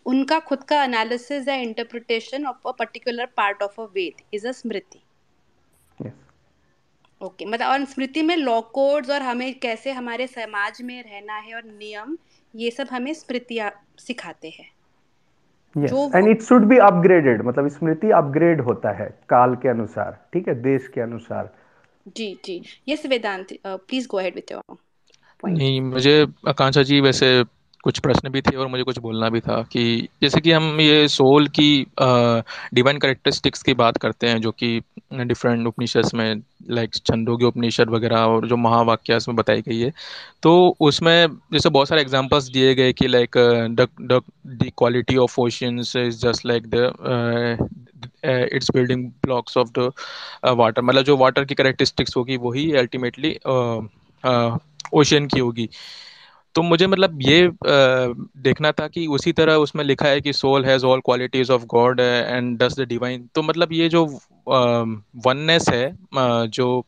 उनका 0.07 0.39
खुद 0.39 0.65
का 0.65 0.83
एनालिसिस 0.85 1.49
या 1.49 1.55
interpretation 1.55 2.47
of 2.47 2.69
a 2.69 2.73
particular 2.73 3.27
part 3.37 3.63
of 3.63 3.81
a 3.81 3.85
Veda 3.85 4.23
is 4.35 4.47
a 4.49 4.53
smriti 4.53 5.03
okay 7.21 7.45
okay, 7.45 7.53
मतलब 7.53 7.67
और 7.67 7.85
स्मृति 7.85 8.23
में 8.23 8.37
लॉ 8.37 8.61
कोड्स 8.75 9.11
और 9.11 9.23
हमें 9.23 9.59
कैसे 9.59 9.93
हमारे 9.93 10.27
समाज 10.27 10.83
में 10.83 11.03
रहना 11.03 11.37
है 11.37 11.55
और 11.55 11.65
नियम 11.65 12.17
ये 12.55 12.71
सब 12.71 12.89
हमें 12.91 13.13
स्मृतियाँ 13.15 13.71
सिखाते 13.99 14.49
हैं। 14.49 14.71
And 16.17 16.29
it 16.29 16.43
should 16.43 16.65
be 16.65 16.77
upgraded 16.79 17.43
मतलब 17.47 17.69
स्मृति 17.69 18.11
अपग्रेड 18.11 18.61
होता 18.61 18.93
है 18.93 19.09
काल 19.29 19.55
के 19.57 19.69
अनुसार 19.69 20.19
ठीक 20.33 20.49
है 20.49 20.55
देश 20.63 20.89
के 20.95 21.01
अनुसार। 21.01 21.53
जी 22.17 22.35
जी। 22.45 22.63
Yes 22.89 23.07
Vedant 23.07 23.53
please 23.67 24.09
go 24.09 24.19
ahead 24.19 24.35
with 24.35 24.53
your 24.53 24.77
नहीं 25.45 25.81
मुझे 25.81 26.27
आकांक्षा 26.49 26.83
जी 26.83 27.01
वैसे 27.01 27.29
कुछ 27.85 27.99
प्रश्न 27.99 28.29
भी 28.31 28.41
थे 28.43 28.57
और 28.57 28.67
मुझे 28.69 28.83
कुछ 28.83 28.99
बोलना 28.99 29.29
भी 29.31 29.41
था 29.41 29.61
कि 29.73 30.09
जैसे 30.23 30.41
कि 30.41 30.53
हम 30.53 30.81
ये 30.81 31.07
सोल 31.09 31.47
की 31.59 31.87
डिवाइन 32.75 32.99
करेक्टरिस्टिक्स 32.99 33.63
की 33.63 33.75
बात 33.75 33.97
करते 33.99 34.29
हैं, 34.29 34.41
जो 34.41 34.51
कि 34.53 34.81
डिफरेंट 35.15 35.67
उपनिषद 35.67 36.11
में 36.15 36.43
लाइक 36.71 36.95
छंदोग्य 36.97 37.47
उपनिषद 37.47 37.91
वगैरह 37.91 38.19
और 38.25 38.47
जो 38.49 38.57
महावाक्य 38.57 39.17
उसमें 39.17 39.37
बताई 39.37 39.63
गई 39.63 39.79
है। 39.81 39.93
तो 40.43 40.53
उसमें 40.81 41.27
जैसे 41.53 41.69
बहुत 41.69 41.89
सारे 41.89 42.01
एग्जांपल्स 42.03 42.49
दिए 42.51 42.75
गए 42.75 42.93
कि 42.93 43.09
like 43.09 43.37
the 43.81 44.21
quality 44.79 45.17
of 45.17 45.41
oceans 45.41 45.95
is 45.97 46.19
just 46.27 46.47
like 46.47 46.67
the 46.75 47.69
it's 48.53 48.71
building 48.75 49.07
blocks 49.25 49.57
of 49.57 49.69
the 49.79 49.91
water 50.59 50.83
मतलब 50.83 51.03
जो 51.05 51.17
वाटर 51.17 51.45
की 51.45 51.55
करेक्टरिस्टिक्स 51.55 52.17
होगी, 52.17 52.37
वही 52.37 52.71
अल्टीमेटली 52.77 53.35
ओशन 54.95 55.27
की 55.27 55.41
होगी। 55.41 55.69
तो 56.55 56.63
मुझे 56.63 56.87
मतलब 56.87 57.19
ये 57.23 57.51
देखना 58.43 58.73
था 58.73 58.87
कि 58.89 59.07
उसी 59.07 59.33
तरह 59.33 59.55
उसमें 59.55 59.85
लिखा 59.85 60.09
है 60.09 60.21
कि 60.21 60.33
soul 60.33 60.65
has 60.65 60.85
all 60.87 61.01
qualities 61.01 61.53
of 61.53 61.65
God 61.65 62.01
and 62.01 62.59
does 62.59 62.79
the 62.79 62.87
divine 62.89 63.29
तो 63.35 63.43
मतलब 63.43 63.73
ये 63.73 63.89
जो 63.89 64.05
वननेस 65.27 65.69
है 65.69 65.97
जो 66.49 66.85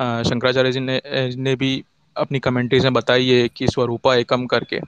शंकराचार्य 0.00 0.72
जी 0.72 0.80
ने 0.80 1.00
ने 1.36 1.54
भी 1.56 1.84
अपनी 2.16 2.38
कमेंट्रीज 2.38 2.84
में 2.84 2.92
बताई 2.92 3.28
है 3.28 3.48
कि 3.48 3.68
स्वरूपा 3.68 4.14
एकम 4.14 4.46
करके 4.46 4.80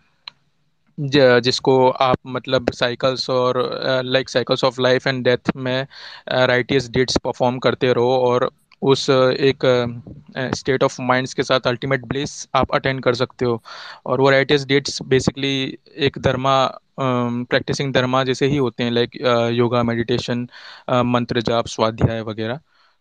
जिसको 0.99 1.89
आप 1.91 2.19
मतलब 2.27 2.71
साइकिल्स 2.73 3.29
और 3.31 3.59
like 4.05 4.29
cycles 4.29 4.65
of 4.65 4.81
life 4.81 5.07
and 5.07 5.25
death 5.25 5.57
में 5.57 5.87
राइटियस 6.29 6.89
डिट्स 6.91 7.19
परफॉर्म 7.25 7.59
करते 7.59 7.93
रहो 7.93 8.17
और 8.19 8.51
उस 8.83 9.09
एक 9.11 9.65
स्टेट 10.57 10.83
ऑफ़ 10.83 11.01
माइंड्स 11.03 11.35
के 11.35 11.43
साथ 11.43 11.67
अल्टीमेट 11.67 12.05
ब्लिस 12.07 12.33
आप 12.57 12.75
अटेंड 12.75 13.03
कर 13.05 13.15
सकते 13.15 13.45
हो। 13.45 13.61
और 14.07 14.21
वो 14.21 14.31
राइटियस 14.31 14.65
डेट्स 14.67 15.01
बेसिकली 15.05 15.79
एक 15.99 16.19
धर्मा 16.19 16.57
प्रैक्टिसिंग 17.01 17.93
धर्मा 17.95 18.23
जैसे 18.25 18.47
ही 18.47 18.57
होते 18.57 18.85
हैं 18.85 18.91
लाइक 18.91 19.17
योगा 19.55 19.83
मेडिटेशन 19.83 20.47
मंत्र 21.07 21.41
जाप, 21.43 21.67
स्वाध्याय 21.67 22.21
वगैरह। 22.23 22.61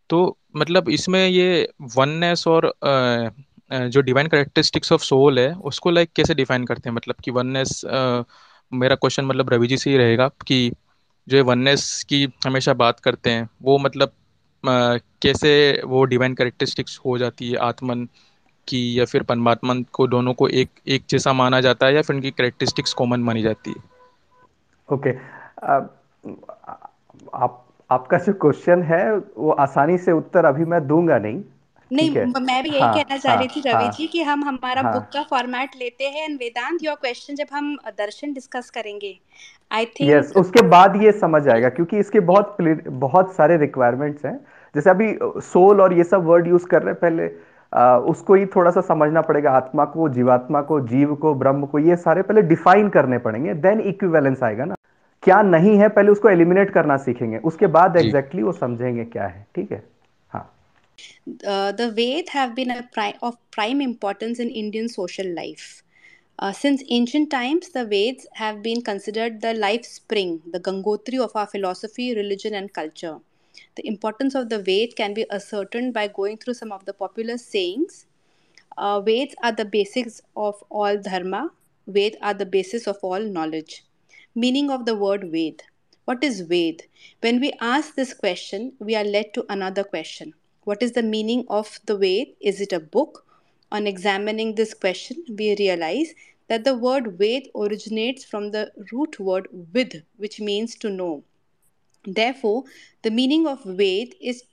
तो 0.09 0.37
मतलब 0.57 0.89
इसमें 0.89 1.27
ये 1.27 1.67
वननेस 1.97 2.47
और 2.47 2.73
जो 3.71 4.01
डिवाइन 4.01 4.27
करेक्टरिस्टिक्स 4.27 4.91
ऑफ़ 4.91 5.01
सोल 5.03 5.39
है, 5.39 5.53
उसको 5.55 5.91
लाइक 5.91 6.09
कैसे 6.15 6.33
डिफाइन 6.35 6.65
करते 6.65 6.89
हैं? 6.89 6.95
मतलब 6.95 7.15
कि 7.23 7.31
वननेस 7.31 7.81
मेरा 8.71 8.95
क्वेश्चन 8.95 9.25
मतलब 9.25 9.49
रवि 9.53 9.67
जी 9.67 9.77
से 9.77 9.89
ही 9.89 9.97
रहेगा 9.97 10.27
कि 10.47 10.71
जो 11.27 11.43
वननेस 11.45 12.03
की 12.09 12.27
हमेशा 12.45 12.73
बात 12.75 12.99
करते 12.99 13.29
हैं, 13.29 13.49
वो 13.61 13.77
मतलब 13.79 14.11
कैसे 15.21 15.81
वो 15.85 16.03
डिवाइन 16.05 16.33
करेक्टरिस्टिक्स 16.33 16.99
हो 17.05 17.17
जाती 17.17 17.51
है 17.51 17.57
आत्मन 17.57 18.07
की 18.67 18.99
या 18.99 19.05
फिर 19.05 19.23
परमात्मन 19.23 19.83
को 19.83 20.07
दोनों 20.07 20.33
को 20.33 20.47
एक 20.47 20.69
एक 20.87 21.03
जैसा 21.09 21.33
माना 21.33 21.61
जाता 21.61 21.85
है 21.85 21.95
या 21.95 22.01
फिर 22.01 22.15
उनकी 22.15 22.31
करेक्टरिस्टिक्स 22.31 22.93
कॉमन 22.93 23.19
मानी 23.19 23.41
जाती 23.41 23.69
है? 23.69 23.83
Okay 24.89 25.09
okay. 25.09 25.19
आप 27.33 27.65
आपका 27.89 28.17
जो 28.17 28.33
क्वेश्चन 28.33 28.83
है 28.83 29.17
वो 29.37 29.51
आसानी 29.51 29.97
से 29.97 30.11
उत्तर 30.11 30.45
अभी 30.45 30.65
मैं 30.65 30.87
दूँगा 30.87 31.17
नहीं। 31.17 31.43
नहीं 31.91 32.09
मैं 32.09 32.63
भी 32.63 32.69
यही 32.69 32.81
हाँ, 32.81 32.93
कहना 32.93 33.17
चाह 33.17 33.33
रही 33.33 33.47
थी 33.47 33.59
रवि 33.59 33.73
हाँ, 33.73 33.91
जी 33.91 34.07
कि 34.07 34.21
हम 34.21 34.43
हमारा 34.43 34.81
हाँ, 34.81 34.93
बुक 34.93 35.03
का 35.03 35.23
फॉर्मेट 35.23 35.69
लेते 35.75 36.03
हैं 36.03 36.23
एंड 36.23 36.39
वेदांत 36.39 36.83
योर 36.83 36.95
क्वेश्चन 36.95 37.35
जब 37.35 37.47
हम 37.51 37.77
दर्शन 37.87 38.33
डिस्कस 38.33 38.69
करेंगे 38.69 39.19
आई 39.71 39.85
थिंक 39.85 40.09
यस 40.09 40.33
उसके 40.35 40.61
बाद 40.61 41.03
ये 41.03 41.11
समझ 41.11 41.47
आएगा 41.47 41.69
क्योंकि 41.69 41.97
इसके 41.97 42.19
बहुत 42.19 42.57
बहुत 42.87 43.35
सारे 43.35 43.57
रिक्वायरमेंट्स 43.57 44.25
हैं। 44.25 44.39
जैसे 44.75 44.89
अभी 44.89 45.17
सोल 45.47 45.81
और 45.81 45.93
ये 45.93 46.03
सब 46.03 46.25
वर्ड 46.25 46.47
यूज़ 46.47 46.65
कर 46.71 46.81
रहे 46.81 46.93
हैं 46.93 46.99
पहले 46.99 47.29
आ, 47.73 47.97
उसको 47.97 48.33
ही 48.35 48.45
थोड़ा 48.55 48.71
सा 48.71 48.81
समझना 48.81 49.21
पड़ेगा 49.21 49.51
आत्मा 49.51 49.85
को 49.93 50.09
जीवात्मा 50.09 50.61
को 50.71 50.79
जीव 50.87 51.13
को 51.23 51.33
ब्रह्म 51.35 51.65
को 51.65 51.79
ये 51.79 51.95
सारे 51.95 52.21
पहले 52.21 52.41
डिफाइन 52.53 52.89
करने 52.89 53.17
पड़ेंगे 53.27 53.53
देन 53.67 53.79
इक्विवेलेंस 53.93 54.43
आएगा 54.43 54.65
ना 54.65 54.75
क्या 55.23 55.41
नहीं 55.41 55.77
है 55.77 55.87
पहले 55.89 56.11
उसको 56.11 56.29
एलिमिनेट 56.29 56.71
करना 56.73 56.97
सीखेंगे 57.05 57.37
उसके 57.37 57.67
बाद 57.67 57.97
एग्जैक्टली 57.97 58.41
exactly 58.41 58.45
वो 58.45 58.51
समझेंगे 58.59 59.05
क्या 59.05 59.27
है 59.27 59.45
ठीक 59.55 59.71
है 59.71 59.83
हाँ 60.33 60.51
the 61.79 61.91
Ved 61.95 62.29
have 62.29 62.55
been 62.55 62.71
a 62.71 62.83
pri- 62.93 63.17
of 63.21 63.37
prime 63.51 63.81
importance 63.81 64.39
in 64.39 64.49
Indian 64.49 64.87
social 64.89 65.27
life. 65.35 65.83
Uh, 66.39 66.51
since 66.51 66.83
ancient 66.89 67.29
times, 67.31 67.69
the 67.69 67.85
Veds 67.85 68.25
have 68.33 68.61
been 68.61 68.81
considered 68.81 69.41
the 69.41 69.53
life 69.53 69.85
spring, 69.85 70.41
the 70.51 70.59
Gangotri 70.59 71.19
of 71.19 71.35
our 71.35 71.47
philosophy, 71.47 72.13
religion, 72.15 72.53
and 72.53 72.71
culture. 72.73 73.17
The 73.75 73.87
importance 73.87 74.35
of 74.35 74.49
the 74.49 74.59
Ved 74.59 74.95
can 74.95 75.13
be 75.13 75.25
ascertained 75.31 75.93
by 75.93 76.07
going 76.07 76.37
through 76.37 76.55
some 76.55 76.71
of 76.71 76.85
the 76.85 76.93
popular 76.93 77.37
sayings. 77.37 78.05
Uh, 78.77 79.01
Veds 79.01 79.33
are 79.43 79.51
the 79.51 79.65
basics 79.65 80.21
of 80.35 80.63
all 80.69 80.97
dharma. 80.97 81.51
Ved 81.87 82.17
are 82.21 82.33
the 82.33 82.45
basis 82.45 82.87
of 82.87 82.97
all 83.01 83.19
knowledge. 83.19 83.85
Meaning 84.33 84.69
of 84.69 84.85
the 84.85 84.95
word 84.95 85.31
Ved. 85.31 85.63
What 86.05 86.23
is 86.23 86.41
Ved? 86.41 86.83
When 87.21 87.39
we 87.39 87.53
ask 87.61 87.95
this 87.95 88.13
question, 88.13 88.73
we 88.79 88.95
are 88.95 89.03
led 89.03 89.33
to 89.33 89.45
another 89.49 89.83
question. 89.83 90.33
What 90.63 90.83
is 90.83 90.91
the 90.91 91.03
meaning 91.03 91.45
of 91.47 91.79
the 91.85 91.97
Ved? 91.97 92.27
Is 92.41 92.59
it 92.61 92.73
a 92.73 92.79
book? 92.79 93.25
On 93.71 93.87
examining 93.87 94.55
this 94.55 94.73
question, 94.73 95.23
we 95.37 95.55
realize 95.57 96.13
that 96.47 96.63
the 96.63 96.75
word 96.75 97.17
Ved 97.17 97.49
originates 97.55 98.23
from 98.23 98.51
the 98.51 98.71
root 98.91 99.19
word 99.19 99.47
with, 99.73 100.03
which 100.17 100.39
means 100.39 100.75
to 100.75 100.89
know. 100.89 101.23
Therefore, 102.07 102.63
the 103.03 103.11
meaning 103.11 103.47
of 103.47 103.63
Ved 103.65 104.13
is 104.21 104.43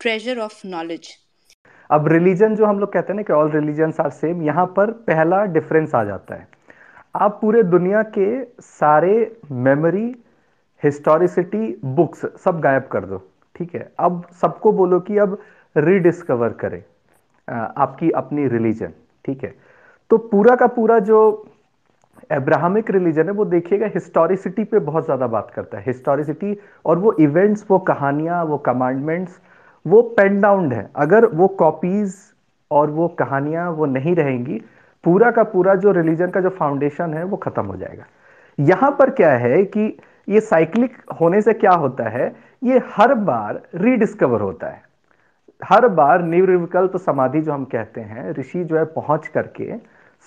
treasure 0.00 0.40
of 0.40 0.54
knowledge. 0.64 1.08
अब 1.90 2.08
religion 2.08 2.54
जो 2.56 2.66
हम 2.66 2.78
लोग 2.78 2.92
कहते 2.92 3.12
हैं 3.12 3.16
ना 3.16 3.22
कि 3.22 3.32
all 3.32 3.50
religion 3.50 3.92
are 4.00 4.10
same 4.10 4.42
यहाँ 4.42 4.66
पर 4.76 4.90
पहला 5.06 5.44
डिफरेंस 5.54 5.94
आ 5.94 6.02
जाता 6.04 6.34
है। 6.34 6.48
आप 7.16 7.38
पूरे 7.40 7.62
दुनिया 7.62 8.02
के 8.18 8.28
सारे 8.62 9.14
मेमोरी 9.50 10.04
हिस्टोरिसिटी 10.82 11.80
बुक्स 11.84 12.24
सब 12.44 12.60
गायब 12.60 12.88
कर 12.92 13.04
दो 13.06 13.18
ठीक 13.56 13.74
है? 13.74 13.90
अब 13.98 14.26
सबको 14.40 14.72
बोलो 14.72 15.00
कि 15.00 15.18
अब 15.18 15.38
रिडिस्कवर 15.76 16.52
करें 16.60 16.82
आपकी 17.48 18.10
अपनी 18.10 18.46
रिलीजन 18.48 18.92
ठीक 19.24 19.44
है? 19.44 19.54
तो 20.10 20.18
पूरा 20.18 20.56
का 20.56 20.66
पूरा 20.66 20.98
जो 20.98 21.20
एब्राहमिक 22.30 22.90
रिलीजन 22.90 23.26
है, 23.26 23.30
वो 23.30 23.44
देखिएगा 23.44 23.86
हिस्टोरिसिटी 23.94 24.64
पे 24.64 24.78
बहुत 24.80 25.04
ज़्यादा 25.04 25.26
बात 25.26 25.50
करता 25.50 25.78
है। 25.78 25.84
हिस्टोरिसिटी 25.86 26.56
और 26.84 26.98
वो 26.98 27.12
इवेंट्स 27.20 27.64
वो 27.70 27.78
कहानियाँ, 27.80 28.44
वो 28.44 28.58
कमांडमेंट्स 28.58 29.40
वो 29.86 30.02
पेन 30.16 30.40
डाउन 30.40 30.70
है। 30.72 30.88
अगर 30.96 31.26
वो 31.26 31.48
कॉपीज 31.48 32.14
और 32.70 32.90
वो 32.90 33.08
कहानियाँ 33.18 33.70
वो 33.70 33.86
नहीं 33.86 34.14
रहेंगी, 34.14 34.60
पूरा 35.04 35.30
का 35.30 35.42
पूरा 35.44 35.74
जो 35.74 35.92
रिलीजन 35.92 36.30
का 36.30 36.40
जो 36.40 36.48
फाउंडेशन 36.50 37.14
है, 37.14 37.24
वो 37.24 37.36
खत्म 37.36 37.64
हो 37.66 37.76
जाएगा। 37.76 38.04
यहाँ 38.58 38.90
पर 38.90 39.10
क्या 39.10 39.30
है 39.32 39.62
कि 39.66 39.96
ये 40.28 40.40
साइक्लिक 40.40 40.96
होने 41.20 41.40
से 41.42 41.52
क्या 41.54 41.72
होता 41.72 42.08
है, 42.08 42.32
ये 42.62 42.80
हर 42.94 43.14
बार 43.16 43.60
रीडिस्कवर 43.74 44.40
होता 44.40 44.66
है। 44.66 44.82
हर 45.62 45.86
बार 45.90 46.22
निर्विकल्प 46.22 46.96
समाधि 46.96 47.40
जो 47.40 47.52
हम 47.52 47.64
कहते 47.64 48.00
हैं, 48.00 48.30
ऋषि 48.32 48.64
जो 48.64 48.76
है 48.76 48.84
पहुँच 48.86 49.26
करके 49.28 49.76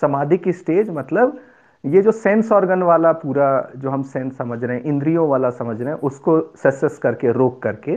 समाधि 0.02 0.38
की 0.38 0.52
स्टेज 0.52 0.90
मतलब 0.90 1.38
ये 1.84 2.02
जो 2.02 2.12
सेंस 2.12 2.52
ऑर्गन 2.52 2.82
वाला 2.82 3.12
पूरा 3.12 3.48
जो 3.76 3.90
हम 3.90 4.02
सेंस 4.02 4.36
समझ 4.38 4.64
रहे 4.64 4.76
हैं, 4.76 4.84
इंद्रियों 4.84 5.28
वाला 5.28 5.50
समझ 5.50 5.80
रहे 5.80 5.88
हैं, 5.88 6.00
उसको 6.00 6.40
सेसस 6.56 6.98
करके, 6.98 7.32
रोक 7.32 7.62
करके, 7.62 7.96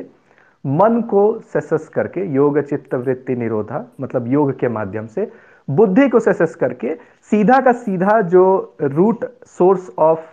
मन 0.66 1.02
को 1.02 1.40
सेसस 1.40 1.88
करके, 1.88 2.26
योग, 2.26 2.60
चित्त, 2.62 2.96
वृत्ति, 2.96 3.36
निरोधा 3.36 3.86
मतलब 4.02 4.28
योग 4.28 4.52
के 4.52 4.68
माध्यम 4.68 5.06
से, 5.06 5.32
बुद्धि 5.68 6.10
को 6.10 6.20
सेसस 6.20 6.56
करके, 6.56 6.96
सीधा 7.32 7.60
का 7.60 7.72
सीधा 7.72 8.20
जो 8.22 8.76
रूट 8.82 9.26
सोर्स 9.46 9.90
ऑफ़ 10.00 10.26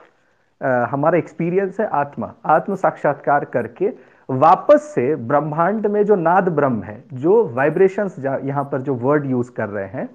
हमारा 0.91 1.19
एक्सपीरियंस 1.19 1.81
है, 1.81 1.87
आत्मा, 1.87 2.35
आत्म 2.47 2.75
साक्षात्कार 2.75 3.45
करके, 3.45 3.89
वापस 4.29 4.93
से 4.95 5.15
ब्रह्मांड 5.17 5.87
में 5.87 6.05
जो 6.05 6.15
नाद 6.15 6.49
ब्रह्म 6.49 6.83
है, 6.83 7.03
जो 7.13 7.45
वाइब्रेशंस 7.55 8.17
यहाँ 8.19 8.65
पर 8.65 8.81
जो 8.81 8.95
वर्ड 8.95 9.31
यूज़ 9.31 9.51
कर 9.51 9.69
रहे 9.69 9.89
हैं, 9.89 10.09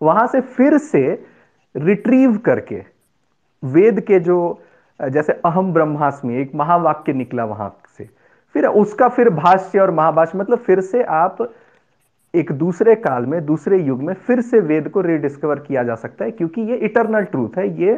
वहाँ 0.00 0.26
से 0.26 0.40
फिर 0.40 0.78
से 0.78 1.35
रिट्रीव 1.76 2.36
करके, 2.38 2.82
वेद 3.62 4.00
के 4.00 4.18
जो, 4.20 4.38
जैसे 5.00 5.32
अहम 5.44 5.72
ब्रह्मास्मि, 5.72 6.40
एक 6.40 6.54
महावाक्य 6.54 7.12
निकला 7.12 7.44
वहाँ 7.44 7.76
से, 7.98 8.08
फिर 8.54 8.66
उसका 8.66 9.08
फिर 9.08 9.30
भाष्य 9.30 9.80
और 9.80 9.90
महाभाष्य 9.90 10.38
मतलब 10.38 10.58
फिर 10.58 10.80
से 10.80 11.02
आप 11.02 11.48
एक 12.34 12.52
दूसरे 12.52 12.94
काल 12.94 13.26
में, 13.26 13.44
दूसरे 13.46 13.78
युग 13.78 14.02
में 14.02 14.12
फिर 14.16 14.40
से 14.40 14.60
वेद 14.60 14.88
को 14.88 15.00
रिडिस्कवर 15.00 15.58
किया 15.58 15.82
जा 15.82 15.94
सकता 15.94 16.24
है, 16.24 16.30
क्योंकि 16.30 16.60
ये 16.60 16.76
इटरनल 16.76 17.24
ट्रूथ 17.24 17.58
है, 17.58 17.68
ये 17.82 17.96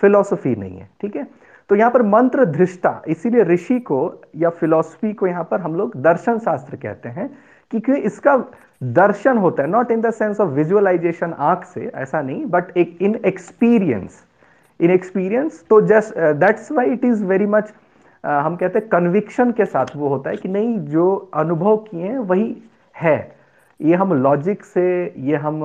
फिलॉसफी 0.00 0.54
नहीं 0.56 0.78
है, 0.78 0.88
ठीक 1.00 1.16
है? 1.16 1.26
तो 1.70 1.76
यहाँ 1.76 1.90
पर 1.90 2.02
मंत्र 2.02 2.44
धृष्टा, 2.44 3.02
इसीलिए 3.08 3.42
ऋषि 3.44 3.78
को 3.80 4.22
या 4.36 4.50
फिलॉसफी 4.50 5.12
को 5.12 5.26
यहाँ 5.26 5.44
पर 5.50 5.60
हम 5.60 5.74
लोग 5.74 5.96
दर्शन 5.96 6.38
शास्त्र 6.38 6.76
कहते 6.76 7.08
हैं 7.08 7.30
क्योंकि 7.70 7.92
इसका 7.92 8.36
दर्शन 8.82 9.38
होता 9.38 9.62
है 9.62 9.68
not 9.68 9.90
in 9.90 10.00
the 10.00 10.10
sense 10.10 10.40
of 10.40 10.48
visualization 10.48 11.32
आँख 11.38 11.64
से 11.64 11.90
ऐसा 11.94 12.22
नहीं 12.22 12.44
बट 12.46 12.76
एक 12.76 12.96
इन 13.00 13.14
एक्सपीरियंस 13.26 14.24
इन 14.80 14.90
एक्सपीरियंस 14.90 15.64
तो 15.70 15.80
just 15.80 16.18
that's 16.18 16.70
why 16.72 16.90
it 16.90 17.04
is 17.04 17.24
very 17.24 17.46
much 17.46 17.72
हम 18.24 18.56
कहते 18.56 18.78
हैं 18.78 18.88
कन्विक्शन 18.88 19.52
के 19.52 19.64
साथ 19.64 19.86
वो 19.96 20.08
होता 20.08 20.30
है 20.30 20.36
कि 20.36 20.48
नहीं 20.48 20.78
जो 20.86 21.14
अनुभव 21.34 21.76
किए 21.76 22.06
हैं 22.06 22.18
वही 22.18 22.56
है। 22.96 23.18
ये 23.80 23.94
हम 23.94 24.12
लॉजिक 24.22 24.64
से 24.64 24.82
ये 25.18 25.36
हम 25.36 25.60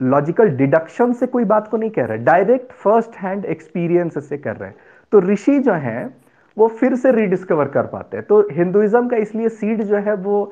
लॉजिकल 0.00 0.50
uh, 0.50 0.56
डिडक्शन 0.56 1.12
uh, 1.12 1.18
से 1.18 1.26
कोई 1.26 1.44
बात 1.44 1.68
को 1.68 1.76
नहीं 1.76 1.90
कह 1.90 2.04
रहे 2.04 2.18
डायरेक्ट 2.18 2.72
फ़र्स्ट 2.72 3.16
हैंड 3.16 3.44
एक्सपीरियंस 3.44 4.18
से 4.28 4.38
कर 4.38 4.56
रहे 4.56 4.68
हैं। 4.68 4.76
तो 5.12 5.20
ऋषि 5.20 5.58
जो 5.58 5.72
हैं 5.72 6.14
वो 6.60 6.68
फिर 6.68 6.94
से 6.96 7.12
रिडिस्कवर 7.12 7.68
कर 7.68 7.86
पाते 7.86 8.16
हैं। 8.16 8.26
तो 8.26 8.40
हिंदुइज्म 8.52 9.08
का 9.08 9.16
इसलिए 9.16 9.48
सीड 9.48 9.82
जो 9.82 9.96
है 9.96 10.14
वो 10.14 10.42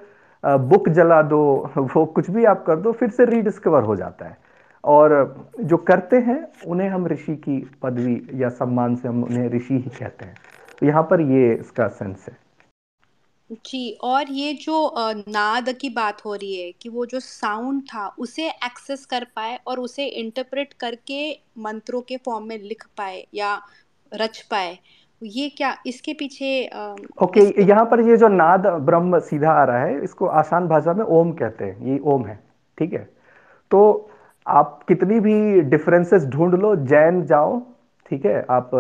बुक 0.45 0.89
जला 0.89 1.21
दो, 1.23 1.41
वो 1.77 2.05
कुछ 2.07 2.31
भी 2.31 2.45
आप 2.45 2.65
कर 2.67 2.77
दो, 2.77 2.93
फिर 2.93 3.11
से 3.11 3.25
रिडिस्कवर 3.25 3.83
हो 3.83 3.97
जाता 3.97 4.29
है। 4.29 4.37
और 4.85 5.13
जो 5.61 5.77
करते 5.77 6.17
हैं, 6.17 6.39
उन्हें 6.67 6.89
हम 6.89 7.07
ऋषि 7.07 7.35
की 7.37 7.59
पदवी 7.83 8.43
या 8.43 8.49
सम्मान 8.49 8.95
से 8.97 9.09
हम 9.09 9.25
उन्हें 9.25 9.49
ऋषि 9.51 9.75
ही 9.75 9.91
कहते 9.91 10.25
हैं। 10.25 10.35
तो 10.79 10.87
यहाँ 10.87 11.03
पर 11.03 11.21
ये 11.21 11.55
इसका 11.55 11.89
सेंस 11.89 12.27
है। 12.29 12.37
जी, 13.51 13.91
और 14.03 14.31
ये 14.31 14.53
जो 14.53 14.93
नाद 15.29 15.69
की 15.73 15.89
बात 15.91 16.25
हो 16.25 16.35
रही 16.35 16.63
है 16.63 16.73
कि 16.73 16.89
वो 16.89 17.07
जो 17.07 17.21
साउंड 17.21 17.83
था, 17.83 18.07
उसे 18.19 18.49
एक्सेस 18.49 19.05
कर 19.07 19.27
पाए 19.37 19.59
और 19.67 19.81
उसे 19.81 20.07
इंटरप्रेट 20.07 20.73
करके 20.73 21.33
मंत्रों 21.59 22.01
के 22.01 22.17
फॉर्म 22.17 22.47
में 22.47 22.59
लिख 22.59 22.87
पाए 22.97 23.27
या 23.35 23.59
रच 24.13 24.41
पाए। 24.51 24.79
ये 25.23 25.49
क्या 25.49 25.75
इसके 25.87 26.13
पीछे 26.13 26.49
ओके 26.67 27.41
okay, 27.41 27.69
यहाँ 27.69 27.85
पर 27.85 28.01
ये 28.01 28.17
जो 28.17 28.29
नाद 28.29 28.67
ब्रह्म 28.87 29.19
सीधा 29.21 29.51
आ 29.51 29.65
रहा 29.65 29.85
है 29.85 30.03
इसको 30.05 30.27
आसान 30.41 30.69
भाषा 30.69 30.93
में 30.95 31.05
ओम 31.05 31.33
कहते 31.33 31.65
हैं 31.65 31.87
ये 31.87 31.99
ओम 32.05 32.27
है 32.27 32.39
ठीक 32.79 32.93
है? 32.93 33.09
तो 33.71 34.11
आप 34.47 34.81
कितनी 34.89 35.19
भी 35.21 35.61
डिफरेंसेस 35.71 36.27
ढूंढ 36.27 36.55
लो 36.55 36.75
जैन 36.87 37.25
जाओ 37.27 37.59
ठीक 38.11 38.27
है? 38.27 38.45
आप 38.51 38.71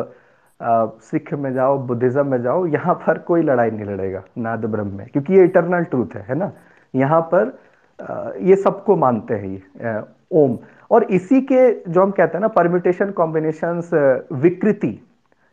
सिख 1.02 1.33
में 1.35 1.52
जाओ 1.54 1.78
बुद्धिज्म 1.87 2.26
में 2.26 2.40
जाओ 2.42 2.64
यहाँ 2.66 2.95
पर 3.07 3.18
कोई 3.26 3.42
लड़ाई 3.42 3.71
नहीं 3.71 3.85
लड़ेगा 3.87 4.23
नाद 4.38 4.64
ब्रह्म 4.66 4.97
में 4.97 5.07
क्योंकि 5.12 5.35
ये 5.35 5.45
इटरनल 5.45 5.85
ट्रूथ 5.85 6.16
है 6.16 6.25
है 6.28 6.35
ना? 6.35 6.52
यहाँ 6.95 7.21
पर 7.35 7.59
आ, 7.99 8.30
ये 8.40 8.57
सबको 8.57 8.97
मानते 8.97 9.34
हैं 9.34 9.49
ये 9.49 10.00
ओम। 10.32 10.58
और 10.91 11.04
इसी 11.12 11.41
के 11.43 11.71
जो 11.91 12.02
हम 12.02 12.10
कहते 12.10 12.36
हैं 12.36 12.41
ना 12.41 12.49
परम्यूटेशन 12.54 13.10
कॉम्बिनेशन 13.10 13.80
विकृति 14.32 14.99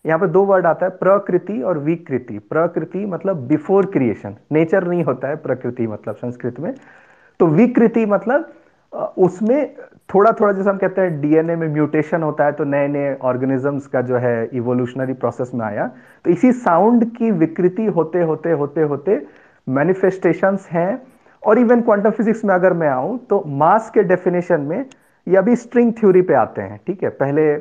यहाँ 0.05 0.19
पर 0.19 0.27
दो 0.27 0.43
वर्ड 0.45 0.65
आता 0.65 0.85
है, 0.85 0.91
प्रकृति 0.91 1.61
और 1.61 1.77
विकृति। 1.79 2.37
प्रकृति 2.39 3.05
मतलब 3.05 3.47
बिफोर 3.47 3.85
क्रिएशन 3.85 4.35
नेचर 4.51 4.87
नहीं 4.87 5.03
होता 5.03 5.27
है, 5.27 5.35
प्रकृति 5.37 5.87
मतलब 5.87 6.15
संस्कृत 6.15 6.59
में। 6.59 6.73
तो 7.39 7.47
विकृति 7.47 8.05
मतलब 8.05 8.53
उसमें 9.17 9.75
थोड़ा 10.13 10.31
थोड़ा 10.31 10.51
जैसे 10.51 10.69
हम 10.69 10.77
कहते 10.77 11.01
हैं 11.01 11.19
डीएनए 11.21 11.55
में 11.55 11.67
म्यूटेशन 11.69 12.23
होता 12.23 12.45
है 12.45 12.51
तो 12.51 12.63
नए 12.63 12.87
नए 12.87 13.15
ऑर्गेनिजम्स 13.23 13.87
का 13.87 14.01
जो 14.01 14.17
है 14.17 14.49
इवोल्यूशनरी 14.53 15.13
प्रोसेस 15.15 15.51
में 15.53 15.65
आया। 15.65 15.87
तो 16.25 16.31
इसी 16.31 16.51
साउंड 16.53 17.05
की 17.15 17.31
विकृति 17.33 17.85
होते 17.87 18.21
होते 18.21 18.51
होते 18.51 18.81
होते 18.83 19.19
मैनिफेस्टेशंस 19.67 20.67
हैं। 20.71 21.01
और 21.43 21.59
इवन 21.59 21.81
क्वांटम 21.81 22.09
फिजिक्स 22.09 22.43
में 22.45 22.53
अगर 22.55 22.73
मैं 22.73 22.87
आऊँ 22.89 23.17
तो 23.29 23.43
मास 23.47 23.89
के 23.93 24.03
डेफिनेशन 24.03 24.61
में 24.61 24.85
ये 25.27 25.37
अभी 25.37 25.55
स्ट्रिंग 25.55 25.91
थ्योरी 25.93 26.21
पे 26.21 26.33
आते 26.33 26.61
हैं, 26.61 26.79
ठीक 26.87 27.03
है? 27.03 27.09
पहले 27.11 27.53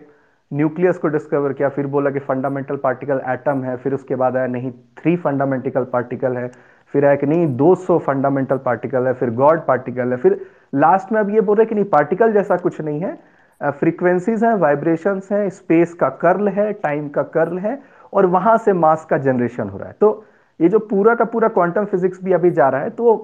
न्यूक्लियस 0.51 0.99
को 0.99 1.09
डिस्कवर 1.09 1.53
किया, 1.53 1.69
फिर 1.69 1.87
बोला 1.87 2.11
कि 2.11 2.19
फंडामेंटल 2.21 2.77
पार्टिकल 2.77 3.21
एटम 3.29 3.63
है, 3.65 3.77
फिर 3.77 3.95
उसके 3.95 4.15
बाद 4.15 4.37
आया 4.37 4.47
नहीं 4.49 4.71
थ्री 4.99 5.17
फंडामेंटिकल 5.19 5.85
पार्टिकल 5.93 6.37
है, 6.37 6.49
फिर 6.95 7.07
आया 7.07 7.15
कि 7.15 7.27
नहीं 7.27 7.47
200 7.57 7.99
फंडामेंटल 8.01 8.57
पार्टिकल 8.65 9.07
है, 9.07 9.13
फिर 9.13 9.31
गॉड 9.33 9.67
पार्टिकल 9.67 10.13
है, 10.13 10.17
फिर 10.17 10.41
लास्ट 10.75 11.13
में 11.13 11.21
अब 11.21 11.31
ये 11.31 11.41
बोल 11.41 11.57
रहे 11.57 11.67
कि 11.67 11.75
नहीं, 11.75 11.85
पार्टिकल 11.87 12.33
जैसा 12.33 12.57
कुछ 12.59 12.81
नहीं 12.81 13.01
है 13.01 13.19
फ्रीक्वेंसीज 13.61 14.45
हैं 14.45 14.55
वाइब्रेशन 14.57 15.21
हैं 15.31 15.49
स्पेस 15.51 15.93
का 15.95 16.09
कर्ल 16.23 16.49
है 16.51 16.73
टाइम 16.75 17.09
का 17.09 17.23
कर्ल 17.35 17.59
है, 17.59 17.79
और 18.13 18.27
वहाँ 18.29 18.57
से 18.59 18.73
मास 18.75 19.05
का 19.11 19.19
जनरेशन 19.19 19.69
हो 19.69 19.79
रहा 19.79 19.89
है। 19.89 19.95
तो 20.01 20.25
ये 20.61 20.69
जो 20.69 20.79
पूरा 20.81 21.15
का 21.15 21.25
पूरा 21.27 21.49
क्वांटम 21.49 21.85
फिजिक्स 21.85 22.23
भी 22.25 22.33
अभी 22.33 22.51
जा 22.51 22.69
रहा 22.69 22.81
है 22.81 22.91
तो 22.91 23.15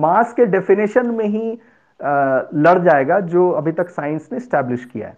मास 0.00 0.32
के 0.32 0.44
डेफिनेशन 0.46 1.10
में 1.10 1.24
ही 1.26 1.52
लड़ 2.00 2.78
जाएगा 2.80 3.18
जो 3.22 3.50
अभी 3.50 3.72
तक 3.72 3.88
साइंस 3.88 4.28
ने 4.32 4.40
स्टैब्लिश 4.40 4.84
किया 4.84 5.08
है। 5.08 5.16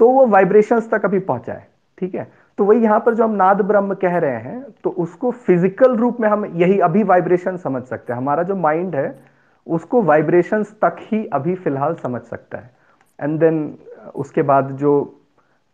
तो 0.00 0.08
वो 0.10 0.26
वाइब्रेशंस 0.26 0.90
तक 0.90 1.04
अभी 1.04 1.18
पहुँचा 1.20 1.52
है 1.52 1.66
ठीक 1.98 2.14
है? 2.14 2.30
तो 2.58 2.64
वही 2.64 2.80
यहाँ 2.82 2.98
पर 3.00 3.14
जो 3.14 3.24
हम 3.24 3.34
नाद 3.34 3.60
ब्रह्म 3.62 3.94
कह 3.94 4.16
रहे 4.18 4.40
हैं 4.40 4.62
तो 4.84 4.90
उसको 4.90 5.30
फ़िज़िकल 5.30 5.96
रूप 5.96 6.20
में 6.20 6.28
हम 6.28 6.44
यही 6.56 6.78
अभी 6.80 7.02
वाइब्रेशन 7.04 7.56
समझ 7.58 7.82
सकते 7.84 8.12
हैं। 8.12 8.18
हमारा 8.18 8.42
जो 8.42 8.56
माइंड 8.56 8.94
है 8.96 9.18
उसको 9.66 10.02
वाइब्रेशंस 10.02 10.72
तक 10.84 10.96
ही 11.02 11.24
अभी 11.32 11.54
फ़िलहाल 11.54 11.94
समझ 11.94 12.20
सकता 12.22 12.58
है। 12.58 12.70
एंड 13.18 13.38
देन 13.40 13.78
उसके 14.14 14.42
बाद 14.42 14.70
जो 14.76 14.92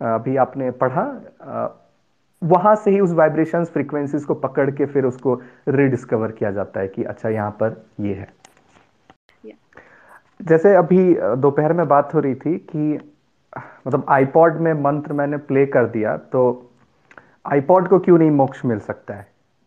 अभी 0.01 0.37
आपने 0.37 0.71
पढ़ा 0.81 1.05
वहाँ 2.43 2.75
से 2.77 2.91
ही 2.91 3.01
उस 3.01 3.13
वाइब्रेशन 3.13 3.65
फ्रीक्वेंसीज 3.65 4.25
को 4.25 4.35
पकड़ 4.37 4.71
के 4.71 4.87
फिर 4.87 5.05
उसको 5.05 5.35
रिडिस्कवर 5.69 6.33
किया 6.33 6.51
जाता 6.51 6.81
है 6.81 6.89
कि 6.89 7.05
अच्छा 7.05 7.29
यहाँ 7.29 7.51
पर 7.63 7.83
ये 8.01 8.15
है। 8.15 8.29
Yeah. 9.45 9.57
जैसे 10.41 10.75
अभी 10.77 11.15
दोपहर 11.37 11.73
में 11.73 11.87
बात 11.89 12.15
हो 12.15 12.21
रही 12.21 12.35
थी 12.35 12.57
कि 12.71 12.99
मतलब 13.87 14.05
आईपॉड 14.09 14.57
में 14.57 14.73
मंत्र 14.83 15.13
मैंने 15.13 15.37
प्ले 15.37 15.65
कर 15.67 15.87
दिया 15.87 16.17
तो 16.17 16.71
आईपॉड 17.47 17.89
को 17.89 17.99
क्यों 17.99 18.19
नहीं 18.19 18.31
मोक्ष 18.31 18.65
मिल 18.65 18.79
सकता 18.81 19.15
है? 19.15 19.27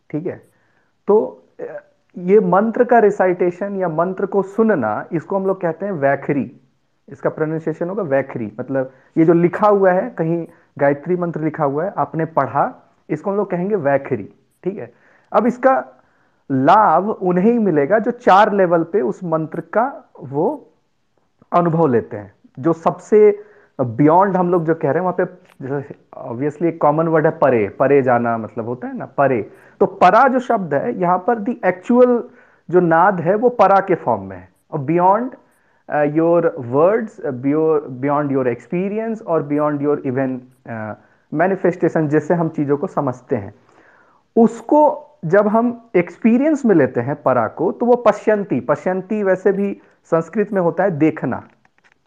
ठीक 0.09 0.25
है? 0.25 0.41
तो 1.07 1.43
ये 2.17 2.39
मंत्र 2.39 2.83
का 2.83 2.99
रिसाइटेशन 2.99 3.75
या 3.75 3.89
मंत्र 3.89 4.25
को 4.25 4.41
सुनना, 4.43 5.05
इसको 5.11 5.35
हम 5.35 5.45
लोग 5.45 5.61
कहते 5.61 5.85
हैं 5.85 5.93
वैखरी। 5.93 6.51
इसका 7.07 7.29
प्रोनाउंसिएशन 7.29 7.89
होगा 7.89 8.03
वैखरी। 8.03 8.51
मतलब 8.59 8.91
ये 9.17 9.25
जो 9.25 9.33
लिखा 9.33 9.67
हुआ 9.67 9.91
है, 9.91 10.09
कहीं 10.09 10.45
गायत्री 10.79 11.15
मंत्र 11.15 11.41
लिखा 11.41 11.63
हुआ 11.63 11.85
है, 11.85 11.93
आपने 11.97 12.25
पढ़ा, 12.27 12.73
इसको 13.09 13.31
हम 13.31 13.37
लोग 13.37 13.49
कहेंगे 13.51 13.75
वैखरी। 13.77 14.29
ठीक 14.63 14.77
है? 14.77 14.91
अब 15.31 15.47
इसका 15.47 15.73
लाभ 16.49 17.09
उन्हें 17.09 17.51
ही 17.51 17.57
मिलेगा 17.59 17.99
जो 17.99 18.11
चार 18.11 18.51
लेवल 18.53 18.83
पे 18.83 19.01
उस 19.01 19.23
मंत्र 19.23 19.61
का 19.73 19.85
वो 20.19 20.47
अनुभव 21.51 21.87
लेते 21.87 22.17
हैं, 22.17 22.33
जो 22.59 22.73
सबसे 22.73 23.29
बियॉन्ड 23.79 24.37
हम 24.37 24.49
लोग 24.51 24.65
जो 24.65 24.73
कह 24.75 24.91
रहे 24.91 24.93
हैं, 24.93 25.01
वहाँ 25.01 25.15
पे 25.19 25.95
ऑब्वियसली 26.19 26.67
एक 26.67 26.79
कॉमन 26.81 27.07
वर्ड 27.07 27.25
है 27.25 27.31
परे 27.37 27.67
परे 27.79 28.01
जाना 28.01 28.37
मतलब 28.37 28.65
होता 28.65 28.87
है 28.87 28.97
ना, 28.97 29.05
परे। 29.07 29.41
तो 29.81 29.85
परा 29.85 30.27
जो 30.27 30.39
शब्द 30.39 30.73
है, 30.73 30.99
यहाँ 30.99 31.17
पर 31.27 31.39
दी 31.39 31.59
एक्चुअल 31.65 32.23
जो 32.69 32.79
नाद 32.79 33.21
है, 33.21 33.35
वो 33.35 33.49
परा 33.51 33.79
के 33.79 33.95
फॉर्म 33.95 34.23
में 34.23 34.37
है। 34.37 34.49
और 34.71 34.79
beyond 34.81 35.31
your 36.15 36.53
words 36.59 37.21
beyond 37.25 38.31
your 38.31 38.47
experience 38.47 39.21
और 39.21 39.43
बियॉन्ड 39.43 39.81
योर 39.81 40.01
इवन 40.05 40.39
मैनिफेस्टेशन 41.31 42.07
जैसे 42.07 42.33
हम 42.33 42.49
चीज़ों 42.49 42.77
को 42.77 42.87
समझते 42.87 43.35
हैं। 43.35 43.53
उसको 44.35 45.07
जब 45.25 45.47
हम 45.47 45.91
एक्सपीरियंस 45.95 46.65
में 46.65 46.75
लेते 46.75 47.01
हैं 47.01 47.15
परा 47.23 47.47
को 47.47 47.71
तो 47.71 47.85
वो 47.85 47.95
पश्यंती 48.05 48.59
पश्यंती 48.59 49.21
वैसे 49.23 49.51
भी 49.51 49.73
संस्कृत 50.11 50.53
में 50.53 50.61
होता 50.61 50.83
है 50.83 50.91
देखना। 50.99 51.43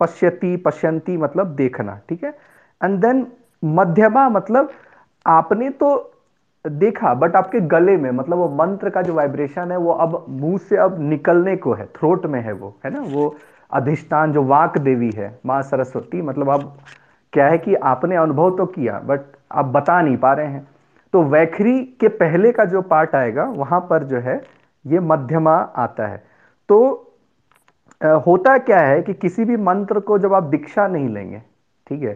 पश्यति 0.00 0.56
पश्यंती 0.56 1.16
मतलब 1.16 1.54
देखना, 1.56 2.00
ठीक 2.08 2.24
है? 2.24 2.30
एंड 2.80 2.98
देन 3.00 3.26
मध्यमा 3.64 4.28
मतलब 4.28 4.70
आपने 5.26 5.70
तो 5.70 6.10
देखा 6.64 7.12
बट 7.14 7.36
आपके 7.36 7.60
गले 7.60 7.96
में 7.96 8.10
मतलब 8.10 8.38
वो 8.38 8.48
मंत्र 8.56 8.90
का 8.90 9.02
जो 9.02 9.14
वाइब्रेशन 9.14 9.72
है, 9.72 9.76
वो 9.76 9.92
अब 9.92 10.24
मुँह 10.28 10.56
से 10.58 10.76
अब 10.76 10.96
निकलने 11.00 11.56
को 11.56 11.72
है 11.72 11.86
थ्रोट 11.86 12.26
में 12.26 12.40
है 12.40 12.52
वो, 12.52 12.74
है 12.84 12.92
ना? 12.92 13.00
वो 13.00 13.36
अधिष्ठान 13.72 14.32
जो 14.32 14.42
वाक 14.42 14.78
देवी 14.78 15.10
है, 15.10 15.38
माँ 15.46 15.60
सरस्वती 15.62 16.22
मतलब 16.22 16.50
अब 16.50 16.76
क्या 17.32 17.46
है 17.48 17.58
कि 17.58 17.74
आपने 17.74 18.16
अनुभव 18.16 18.56
तो 18.56 18.66
किया 18.66 18.98
बट 18.98 19.20
आप 19.52 19.64
बता 19.66 20.00
नहीं 20.02 20.16
पा 20.16 20.32
रहे 20.32 20.46
हैं। 20.46 20.66
तो 21.12 21.22
वैखरी 21.22 21.80
के 22.00 22.08
पहले 22.08 22.52
का 22.52 22.64
जो 22.64 22.82
पार्ट 22.82 23.14
आएगा, 23.14 23.44
वहाँ 23.44 23.80
पर 23.80 24.04
जो 24.04 24.18
है, 24.18 24.40
ये 24.84 25.00
मध्यमा 25.00 25.54
आता 25.76 26.06
है। 26.06 26.22
तो 26.68 27.10
होता 28.04 28.56
क्या 28.58 28.78
है 28.78 29.00
कि 29.02 29.14
किसी 29.14 29.44
भी 29.44 29.56
मंत्र 29.58 30.00
को 30.00 30.18
जब 30.18 30.34
आप 30.34 30.42
दीक्षा 30.44 30.86
नहीं 30.88 31.08
लेंगे, 31.08 31.38
ठीक 31.86 32.02
है, 32.02 32.12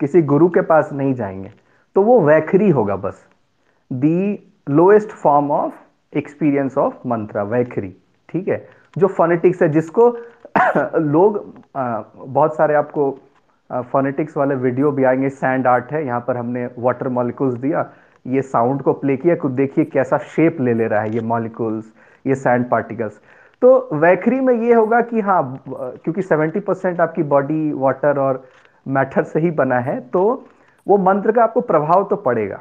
किसी 0.00 0.22
गुरु 0.22 0.48
के 0.48 0.60
पास 0.62 0.90
नहीं 0.92 1.14
जाएँगे 1.14 1.52
तो 1.96 2.02
वो 2.02 2.20
वैखरी 2.20 2.68
होगा 2.70 2.96
बस। 2.96 3.26
The 3.90 4.38
lowest 4.70 5.10
form 5.12 5.50
of 5.50 5.74
experience 6.12 6.76
of 6.78 6.94
mantra 7.08 7.42
vaikhari, 7.44 7.94
ठीक 8.28 8.48
है? 8.48 8.66
जो 8.96 9.06
फोनेटिक्स 9.08 9.62
है, 9.62 9.68
जिसको 9.68 10.08
लोग 10.98 11.44
बहुत 11.76 12.56
सारे 12.56 12.74
आपको 12.74 13.10
फोनेटिक्स 13.70 14.36
वाले 14.36 14.54
वीडियो 14.56 14.90
भी 14.92 15.04
आएँगे 15.04 15.28
सैंड 15.30 15.66
आर्ट 15.66 15.92
है, 15.92 16.04
यहाँ 16.06 16.20
पर 16.28 16.36
हमने 16.36 16.68
वाटर 16.78 17.08
मॉलिक्यूल्स 17.08 17.54
दिया, 17.56 17.90
ये 18.26 18.42
साउंड 18.42 18.82
को 18.82 18.92
प्ले 18.92 19.16
किया 19.16 19.34
कुछ 19.36 19.52
देखिए 19.52 19.84
कैसा 19.86 20.18
शेप 20.26 20.60
ले 20.60 20.74
ले 20.74 20.86
रहा 20.86 21.00
है 21.00 21.14
ये 21.14 21.20
मॉलिक्यूल्स 21.26 21.92
ये 22.24 22.34
सैंड 22.34 22.68
पार्टिकल्स 22.70 23.20
तो 23.62 23.88
वैखरी 23.92 24.40
में 24.40 24.54
ये 24.54 24.74
होगा 24.74 25.00
कि 25.00 25.20
हाँ 25.20 25.62
क्योंकि 25.68 26.22
70 26.22 26.60
परसेंट 26.60 27.00
आपकी 27.00 27.22
बॉडी 27.22 27.72
वाटर 27.72 28.18
और 28.18 28.42
मैटर 28.86 29.22
से 29.22 29.40
ही 29.40 29.50
बना 29.50 29.78
है 29.78 30.00
तो 30.00 30.22
वो 30.86 30.98
मंत्र 30.98 31.32
का 31.32 31.42
आपको 31.42 31.60
प्रभाव 31.60 32.04
तो 32.04 32.16
पड़ेगा। 32.16 32.60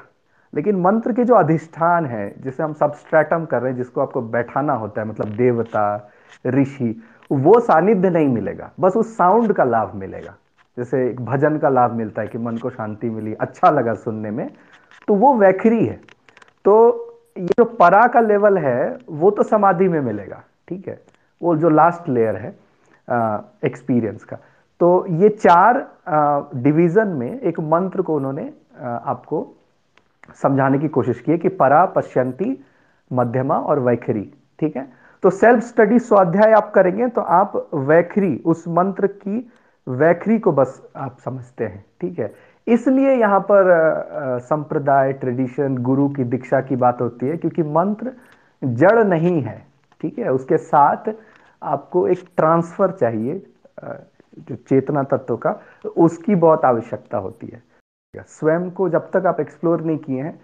लेकिन 0.53 0.75
मंत्र 0.81 1.13
के 1.13 1.23
जो 1.23 1.36
अधिष्ठान 1.36 2.05
है, 2.05 2.33
जिसे 2.41 2.63
हम 2.63 2.73
सबस्ट्रेटम 2.73 3.45
कर 3.45 3.62
रहे 3.62 3.71
हैं, 3.71 3.77
जिसको 3.77 4.01
आपको 4.01 4.21
बैठाना 4.21 4.73
होता 4.73 5.01
है 5.01 5.07
मतलब 5.07 5.27
देवता, 5.27 6.10
ऋषि, 6.47 7.01
वो 7.31 7.60
सानिध्य 7.60 8.10
नहीं 8.10 8.27
मिलेगा। 8.27 8.69
बस 8.79 8.97
उस 8.97 9.15
साउंड 9.17 9.53
का 9.53 9.63
लाभ 9.63 9.91
मिलेगा। 9.95 10.36
जैसे 10.77 11.05
एक 11.10 11.21
भजन 11.21 11.57
का 11.57 11.69
लाभ 11.69 11.91
मिलता 11.91 12.21
है 12.21 12.27
कि 12.27 12.38
मन 12.38 12.57
को 12.57 12.69
शांति 12.69 13.10
मिली 13.10 13.33
अच्छा 13.33 13.69
लगा 13.69 13.93
सुनने 13.93 14.31
में 14.31 14.49
तो 15.07 15.13
वो 15.13 15.33
वैखरी 15.33 15.86
है। 15.86 15.99
तो 16.65 16.73
ये 17.38 17.45
जो 17.45 17.65
परा 17.65 18.05
का 18.07 18.19
लेवल 18.19 18.57
है, 18.57 18.97
वो 19.10 19.31
तो 19.31 19.43
समाधि 19.43 19.88
में 19.88 19.99
मिलेगा। 20.01 20.43
ठीक 20.67 20.88
है? 20.88 20.99
वो 21.41 21.56
जो 21.56 21.69
लास्ट 21.69 22.10
लेयर 22.10 22.36
है 22.36 22.56
एक्सपीरियंस 23.65 24.23
का। 24.23 24.38
तो 24.82 25.06
ये 25.12 25.30
चार 25.32 25.86
डिवीज़न 26.56 27.08
में 27.10 27.39
एक 27.41 27.60
मंत्र 27.60 28.01
को 28.01 28.15
उन्होंने 28.15 28.51
आपको 28.82 29.45
समझाने 30.41 30.80
की 30.80 30.88
कोशिश 30.89 31.19
की 31.19 31.32
है 31.32 31.38
कि 31.38 31.49
परा, 31.51 31.86
पश्यंती, 31.88 32.58
मध्यमा 33.12 33.58
और 33.58 33.80
वैखरी, 33.80 34.32
ठीक 34.60 34.75
है? 34.77 34.88
तो 35.23 35.30
सेल्फ 35.30 35.63
स्टडी 35.63 35.99
स्वाध्याय 35.99 36.51
आप 36.53 36.71
करेंगे 36.71 37.08
तो 37.08 37.21
आप 37.21 37.69
वैखरी, 37.73 38.36
उस 38.38 38.67
मंत्र 38.69 39.08
की 39.08 39.51
वैखरी 39.88 40.38
को 40.39 40.51
बस 40.51 40.82
आप 40.95 41.17
समझते 41.25 41.63
हैं, 41.63 41.84
ठीक 42.01 42.19
है? 42.19 42.34
इसलिए 42.67 43.13
यहाँ 43.13 43.39
पर 43.51 44.39
संप्रदाय 44.43 45.13
ट्रेडिशन 45.13 45.77
गुरु 45.80 46.08
की 46.10 46.23
दीक्षा 46.25 46.62
की 46.62 46.75
बात 46.75 47.01
होती 47.01 47.25
है, 47.25 47.38
क्योंकि 47.38 47.63
मंत्र 47.63 48.12
जड़ 48.62 49.03
नहीं 49.06 49.41
है। 49.41 49.65
ठीक 50.01 50.19
है? 50.19 50.31
उसके 50.31 50.57
साथ 50.57 51.13
आपको 51.62 52.07
एक 52.07 52.25
ट्रांसफ़र 52.38 52.91
चाहिए 52.91 53.41
जो 54.39 54.55
चेतना 54.57 55.03
तत्व 55.03 55.36
का, 55.38 55.60
उसकी 55.88 56.36
बहुत 56.36 56.65
आवश्यकता 56.65 57.17
होती 57.17 57.47
है। 57.47 57.62
स्वयं 58.13 58.69
को 58.71 58.89
जब 58.89 59.10
तक 59.13 59.25
आप 59.25 59.39
एक्सप्लोर 59.39 59.81
नहीं 59.81 59.97
किए 59.97 60.21
हैं, 60.21 60.39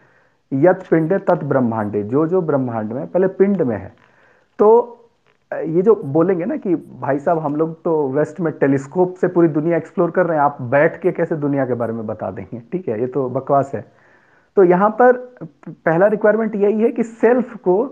यत 0.51 0.83
पिंड 0.89 1.13
तत् 1.21 1.43
ब्रह्मांडे, 1.43 2.03
जो 2.03 2.25
जो 2.27 2.41
ब्रह्मांड 2.41 2.91
में, 2.93 3.05
पहले 3.07 3.27
पिंड 3.29 3.61
में 3.61 3.77
है। 3.77 3.93
तो 4.59 4.99
ये 5.51 5.81
जो 5.81 5.95
बोलेंगे 5.95 6.45
ना 6.45 6.55
कि 6.57 6.75
भाई 6.75 7.19
साहब, 7.19 7.39
हम 7.39 7.55
लोग 7.55 7.81
तो 7.83 8.07
वेस्ट 8.09 8.39
में 8.39 8.51
टेलीस्कोप 8.53 9.15
से 9.15 9.27
पूरी 9.27 9.47
दुनिया 9.49 9.77
एक्सप्लोर 9.77 10.11
कर 10.11 10.25
रहे 10.25 10.37
हैं, 10.37 10.43
आप 10.43 10.61
बैठ 10.61 11.01
के 11.01 11.11
कैसे 11.11 11.35
दुनिया 11.35 11.65
के 11.65 11.73
बारे 11.73 11.93
में 11.93 12.05
बता 12.07 12.31
देंगे? 12.31 12.59
ठीक 12.71 12.87
है? 12.89 12.99
ये 13.01 13.07
तो 13.07 13.29
बकवास 13.29 13.71
है। 13.75 13.85
तो 14.57 14.63
यहाँ 14.63 14.89
पर 15.01 15.17
पहला 15.67 16.07
रिक्वायरमेंट 16.07 16.55
यही 16.55 16.81
है 16.81 16.91
कि 16.91 17.03
सेल्फ 17.03 17.55
को 17.57 17.83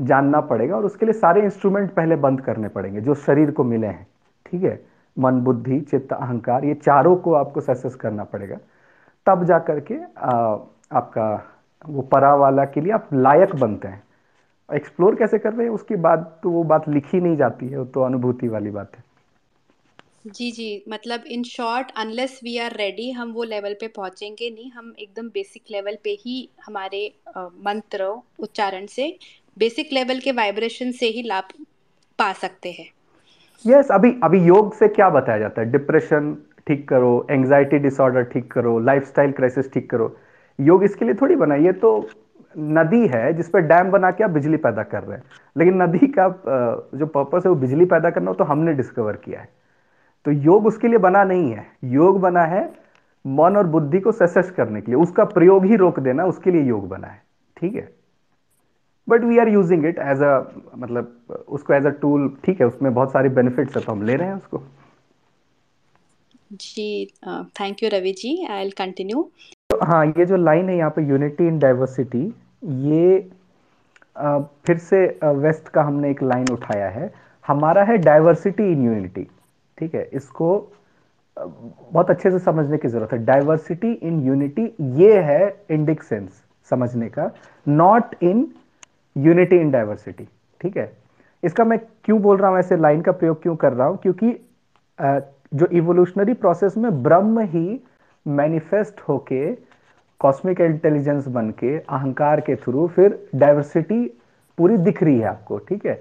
जानना 0.00 0.40
पड़ेगा 0.42 0.76
और 0.76 0.84
उसके 0.84 1.06
लिए 1.06 1.12
सारे 1.14 1.42
इंस्ट्रूमेंट 1.42 1.90
पहले 1.94 2.16
बंद 2.18 2.40
करने 2.40 2.68
पड़ेंगे, 2.68 3.00
जो 3.00 3.14
शरीर 3.16 3.50
को 3.50 3.64
मिले 3.64 3.86
हैं, 3.86 4.06
ठीक 4.46 4.62
है? 4.62 4.80
मन, 5.16 5.40
बुद्धि, 5.40 5.80
चित्त, 5.82 6.12
अहंकार, 6.12 6.64
ये 6.64 6.74
चारों 6.76 7.16
को 7.16 7.32
आपको 7.34 7.60
सक्सेस 7.60 7.94
करना 7.94 8.24
पड़ेगा। 8.26 8.56
तब 9.26 9.44
जा 9.44 9.58
करके 9.60 9.94
आपका 9.94 11.26
वो 11.84 12.02
परा 12.04 12.34
वाला 12.36 12.64
के 12.66 12.80
लिए 12.80 12.92
आप 12.92 13.08
लायक 13.14 13.54
बनते 13.56 13.88
हैं। 13.88 14.02
एक्सप्लोर 14.68 15.14
कैसे 15.14 15.38
कर 15.38 15.52
रहे 15.52 15.66
हैं, 15.66 15.74
उसकी 15.74 15.96
बात 15.98 16.40
तो 16.42 16.50
वो 16.50 16.62
बात 16.64 16.88
लिखी 16.88 17.20
नहीं 17.20 17.36
जाती 17.36 17.68
है 17.68 17.84
तो 17.86 18.02
अनुभूति 18.02 18.48
वाली 18.48 18.70
बात 18.70 18.96
है। 18.96 19.04
जी 20.28 20.50
जी 20.52 20.84
मतलब 20.88 21.22
in 21.26 21.42
short 21.42 21.90
unless 21.98 22.40
we 22.44 22.56
are 22.58 22.72
ready 22.76 23.10
हम 23.10 23.30
वो 23.32 23.44
लेवल 23.44 23.74
पे 23.74 23.86
पहुँचेंगे 23.88 24.50
नहीं, 24.50 24.70
हम 24.70 24.92
एकदम 24.98 25.28
बेसिक 25.28 25.62
लेवल 25.70 25.96
पे 26.04 26.10
ही 26.20 26.48
हमारे 26.66 27.00
मंत्र, 27.38 28.04
उच्चारण 28.40 28.86
से 28.86 29.08
बेसिक 29.60 29.88
लेवल 29.92 30.18
के 30.18 30.32
वाइब्रेशन 30.32 30.90
से 30.92 31.06
ही 31.08 31.22
लाभ 31.22 31.48
पा 32.18 32.32
सकते 32.34 32.70
हैं। 32.70 32.86
यस 33.64 33.74
yes, 33.76 33.90
अभी 33.90 34.14
अभी 34.24 34.38
योग 34.44 34.74
से 34.74 34.88
क्या 34.90 35.08
बताया 35.10 35.38
जाता 35.38 35.60
है? 35.60 35.70
डिप्रेशन 35.70 36.36
ठीक 36.66 36.88
करो 36.88 37.26
एंजाइटी 37.30 37.78
डिसऑर्डर 37.78 38.22
ठीक 38.32 38.50
करो 38.52 38.78
लाइफस्टाइल 38.80 39.32
क्राइसिस 39.32 39.72
ठीक 39.72 39.90
करो। 39.90 40.16
योग 40.58 40.84
इसके 40.84 41.04
लिए 41.04 41.14
थोड़ी 41.20 41.36
बना 41.36 41.54
ये 41.56 41.72
तो 41.84 42.08
नदी 42.58 43.06
है 43.08 43.32
जिस 43.32 43.48
पर 43.48 43.60
डैम 43.62 43.90
बना 43.90 44.10
के 44.10 44.24
आप 44.24 44.30
बिजली 44.30 44.56
पैदा 44.56 44.82
कर 44.82 45.02
रहे 45.02 45.16
हैं। 45.16 45.24
लेकिन 45.56 45.82
नदी 45.82 46.06
का 46.18 46.28
जो 46.98 47.06
पर्पस 47.08 47.42
है 47.46 47.50
वो 47.50 47.56
बिजली 47.58 47.84
पैदा 47.86 48.10
करना 48.10 48.30
हो 48.30 48.34
तो 48.34 48.44
हमने 48.44 48.72
डिस्कवर 48.74 49.16
किया 49.24 49.40
है। 49.40 49.48
तो 50.26 50.30
योग 50.30 50.66
उसके 50.66 50.88
लिए 50.88 50.98
बना 51.00 51.24
नहीं 51.24 51.52
है। 51.52 51.66
योग 51.92 52.20
बना 52.20 52.44
है 52.46 52.64
मन 53.24 53.56
और 53.56 53.66
बुद्धि 53.68 54.00
को 54.00 54.12
सशक्त 54.12 54.54
करने 54.56 54.80
के 54.80 54.92
लिए। 54.92 55.00
उसका 55.00 55.24
प्रयोग 55.26 55.64
ही 55.66 55.76
रोक 55.76 56.00
देना 56.00 56.24
उसके 56.26 56.50
लिए 56.50 56.62
योग 56.62 56.88
बना 56.88 57.06
है। 57.06 57.22
ठीक 57.56 57.74
है? 57.74 57.88
But 59.10 59.24
we 59.24 59.38
are 59.38 59.48
using 59.48 59.84
it 59.86 59.98
as 60.00 60.22
a 60.22 60.34
मतलब 60.76 61.44
उसको 61.48 61.74
एज 61.74 61.86
अ 61.86 61.90
टूल 62.02 62.28
ठीक 62.44 62.60
है 62.60 62.66
उसमें 62.66 62.92
बहुत 62.92 63.12
सारे 63.12 63.28
बेनिफिट्स 63.38 63.76
है 63.76 63.82
तो 63.82 63.92
हम 63.92 64.02
ले 64.02 64.16
रहे 64.16 64.28
हैं 64.28 64.34
उसको। 64.34 64.62
जी 66.52 67.06
thank 67.60 67.82
you 67.82 67.88
Ravi 67.92 68.12
ji 68.18 68.34
I 68.44 68.62
will 68.62 68.70
continue 68.78 69.28
हाँ 69.82 70.04
ये 70.06 70.24
जो 70.26 70.36
लाइन 70.36 70.68
है 70.68 70.76
यहाँ 70.76 70.90
पे 70.96 71.02
यूनिटी 71.08 71.46
इन 71.48 71.58
डाइवर्सिटी 71.58 72.22
ये 72.86 73.28
uh, 74.16 74.42
फिर 74.66 74.78
से 74.78 75.04
वेस्ट 75.22 75.64
uh, 75.64 75.70
का 75.70 75.82
हमने 75.82 76.10
एक 76.10 76.22
लाइन 76.22 76.46
उठाया 76.52 76.88
है। 76.90 77.12
हमारा 77.44 77.82
है 77.84 77.96
डाइवर्सिटी 77.98 78.70
इन 78.72 78.84
यूनिटी 78.84 79.22
ठीक 79.78 79.94
है? 79.94 80.08
इसको 80.12 80.48
uh, 81.36 81.48
बहुत 81.92 82.10
अच्छे 82.10 82.30
से 82.30 82.38
समझने 82.38 82.78
की 82.78 82.88
ज़रूरत 82.88 83.12
है। 83.12 83.24
डाइवर्सिटी 83.24 83.92
इन 83.92 84.20
यूनिटी 84.26 84.64
ये 85.02 85.20
है 85.22 85.42
इंडिक 85.70 86.02
सेंस 86.02 86.42
समझने 86.70 87.08
का। 87.08 87.30
Not 87.66 88.14
in 88.22 88.46
unity 89.16 89.56
in 89.56 89.70
diversity, 89.70 90.28
ठीक 90.60 90.76
है? 90.76 90.92
इसका 91.42 91.64
मैं 91.64 91.78
क्यों 92.04 92.20
बोल 92.22 92.36
रहा 92.36 92.50
हूँ, 92.50 92.58
ऐसे 92.58 92.76
लाइन 92.76 93.00
का 93.00 93.12
प्रयोग 93.12 93.42
क्यों 93.42 93.56
कर 93.56 93.72
रहा 93.72 93.86
हूँ? 93.86 93.98
क्योंकि 93.98 94.38
जो 95.54 95.66
इवोल्यूशनरी 95.66 96.34
प्रोसेस 96.34 96.76
में 96.76 97.02
ब्रह्म 97.02 97.40
ही 97.42 97.80
मैनिफेस्ट 98.26 99.00
होके 99.00 99.52
कॉस्मिक 100.20 100.60
इंटेलिजेंस 100.60 101.28
बन 101.28 101.50
के 101.58 101.76
अहंकार 101.78 102.40
के 102.40 102.56
थ्रू 102.56 102.86
फिर 102.86 103.18
डाइवर्सिटी 103.34 104.02
पूरी 104.58 104.76
दिख 104.76 105.02
रही 105.02 105.18
है 105.18 105.26
आपको, 105.26 105.58
ठीक 105.58 105.86
है? 105.86 106.00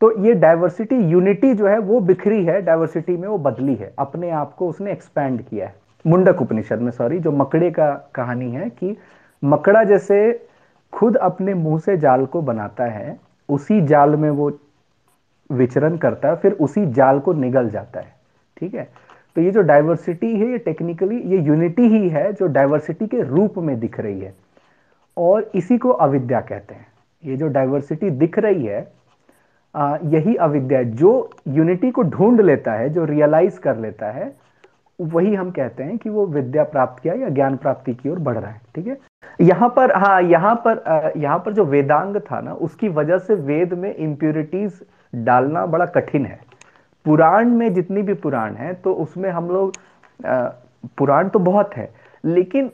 तो 0.00 0.10
ये 0.24 0.32
डाइवर्सिटी 0.34 0.96
यूनिटी 1.10 1.52
जो 1.54 1.66
है, 1.66 1.78
वो 1.78 2.00
बिखरी 2.00 2.44
है 2.44 2.60
डाइवर्सिटी 2.62 3.16
में 3.16 3.28
वो 3.28 3.38
बदली 3.38 3.74
है। 3.74 3.92
अपने 3.98 4.30
आप 4.32 4.54
को 4.54 4.68
उसने 4.68 4.92
एक्सपैंड 4.92 5.42
किया 5.42 5.66
है। 5.66 5.74
मुंडक 6.04 6.42
उपनिषद 6.42 6.80
में 6.80 6.90
सॉरी 6.90 7.18
जो 7.18 7.32
मकड़े 7.32 7.70
का 7.70 7.90
कहानी 8.14 8.50
है 8.50 8.68
कि 8.70 8.96
मकड़ा 9.42 9.82
जैसे 9.84 10.16
खुद 10.94 11.16
अपने 11.16 11.54
मुँह 11.54 11.78
से 11.78 11.96
जाल 11.96 12.26
को 12.26 12.42
बनाता 12.42 12.84
है 12.84 13.18
उसी 13.48 13.80
जाल 13.80 14.16
में 14.16 14.30
वो 14.30 14.50
विचरण 15.50 15.96
करता 15.96 16.28
है 16.28 16.36
फिर 16.36 16.52
उसी 16.52 16.86
जाल 16.86 17.18
को 17.20 17.32
निगल 17.32 17.68
जाता 17.70 18.00
है 18.00 18.14
ठीक 18.56 18.74
है? 18.74 18.88
तो 19.36 19.40
ये 19.40 19.50
जो 19.50 19.60
डाइवर्सिटी 19.60 20.34
है 20.36 20.50
ये 20.50 20.58
टेक्निकली 20.58 21.16
ये 21.16 21.38
यूनिटी 21.38 21.88
ही 21.88 22.08
है 22.08 22.32
जो 22.32 22.46
डाइवर्सिटी 22.46 23.06
के 23.06 23.22
रूप 23.22 23.58
में 23.58 23.78
दिख 23.80 24.00
रही 24.00 24.20
है। 24.20 24.34
और 25.16 25.50
इसी 25.54 25.78
को 25.78 25.90
अविद्या 25.90 26.40
कहते 26.40 26.74
हैं। 26.74 26.86
ये 27.24 27.36
जो 27.36 27.46
डाइवर्सिटी 27.48 28.10
दिख 28.10 28.38
रही 28.38 28.66
है 28.66 28.92
आ, 29.74 29.96
यही 30.04 30.34
अविद्या 30.36 30.82
जो 30.82 31.30
यूनिटी 31.48 31.90
को 31.90 32.02
ढूंढ 32.02 32.40
लेता 32.40 32.72
है 32.72 32.88
जो 32.90 33.04
रियलाइज़ 33.04 33.58
कर 33.60 33.76
लेता 33.76 34.10
है 34.10 34.32
वही 35.00 35.34
हम 35.34 35.50
कहते 35.50 35.82
हैं 35.82 35.98
कि 35.98 36.10
वो 36.10 36.26
विद्या 36.26 36.64
प्राप्त 36.64 37.02
किया 37.02 37.14
या 37.14 37.28
ज्ञान 37.28 37.56
प्राप्ति 37.56 37.94
की 37.94 38.08
ओर 38.08 38.18
बढ़ 38.18 38.38
रहा 38.38 38.50
है 38.50 38.60
ठीक 38.74 38.86
है? 38.86 38.96
यहाँ 39.40 39.68
पर 39.76 39.92
हाँ 39.94 40.20
यहाँ 40.22 40.54
पर 40.66 41.12
यहाँ 41.16 41.38
पर 41.38 41.52
जो 41.52 41.64
वेदांग 41.66 42.16
था 42.20 42.40
ना, 42.40 42.52
उसकी 42.54 42.88
वजह 42.90 43.18
से 43.18 43.34
वेद 43.34 43.72
में 43.74 43.94
इम्प्योरिटीज 43.94 44.80
डालना 45.16 45.64
बड़ा 45.66 45.86
कठिन 45.88 46.26
है। 46.26 46.40
पुराण 47.06 47.48
में 47.50 47.72
जितनी 47.74 48.02
भी 48.02 48.14
पुराण 48.16 48.54
है 48.54 48.72
तो 48.74 48.92
उसमें 48.94 49.28
हम 49.30 49.48
लोग 49.48 49.72
पुराण 50.98 51.28
तो 51.28 51.38
बहुत 51.40 51.74
है, 51.76 51.90
लेकिन 52.24 52.70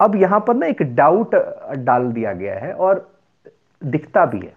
अब 0.00 0.16
यहाँ 0.16 0.40
पर 0.40 0.54
ना 0.54 0.66
एक 0.66 0.82
डाउट 0.94 1.34
डाल 1.78 2.10
दिया 2.12 2.32
गया 2.32 2.54
है 2.56 2.72
और 2.74 3.08
दिखता 3.82 4.24
भी 4.26 4.38
है 4.38 4.52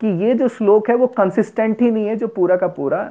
कि 0.00 0.08
ये 0.24 0.34
जो 0.34 0.48
श्लोक 0.48 0.88
है 0.90 0.94
वो 0.96 1.06
कंसिस्टेंट 1.08 1.80
ही 1.82 1.90
नहीं 1.90 2.06
है, 2.06 2.16
जो 2.16 2.26
पूरा 2.28 2.56
का 2.56 2.66
पूरा 2.68 3.02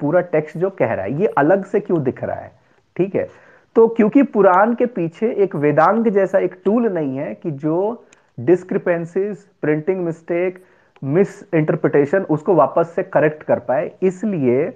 पूरा 0.00 0.20
टेक्स्ट 0.22 0.58
जो 0.58 0.70
कह 0.72 0.92
रहा 0.92 1.04
है। 1.04 1.20
ये 1.20 1.26
अलग 1.38 1.64
से 1.64 1.80
क्यों 1.80 2.02
दिख 2.02 2.22
रहा 2.24 2.36
है? 2.36 2.50
ठीक 2.96 3.14
है? 3.16 3.28
तो 3.76 3.86
क्योंकि 3.88 4.22
पुराण 4.22 4.74
के 4.74 4.86
पीछे 4.86 5.30
एक 5.34 5.54
वेदांग 5.56 6.06
जैसा 6.08 6.38
एक 6.38 6.54
टूल 6.64 6.86
नहीं 6.88 7.16
है 7.16 7.32
कि 7.34 7.50
जो 7.50 8.04
discrepancies 8.40 9.36
printing 9.62 10.00
mistake 10.04 10.62
miss 11.02 11.42
interpretation 11.54 12.22
उसको 12.30 12.54
वापस 12.54 12.92
से 12.96 13.02
करेक्ट 13.02 13.42
कर 13.42 13.58
पाए, 13.58 13.90
इसलिए 14.02 14.68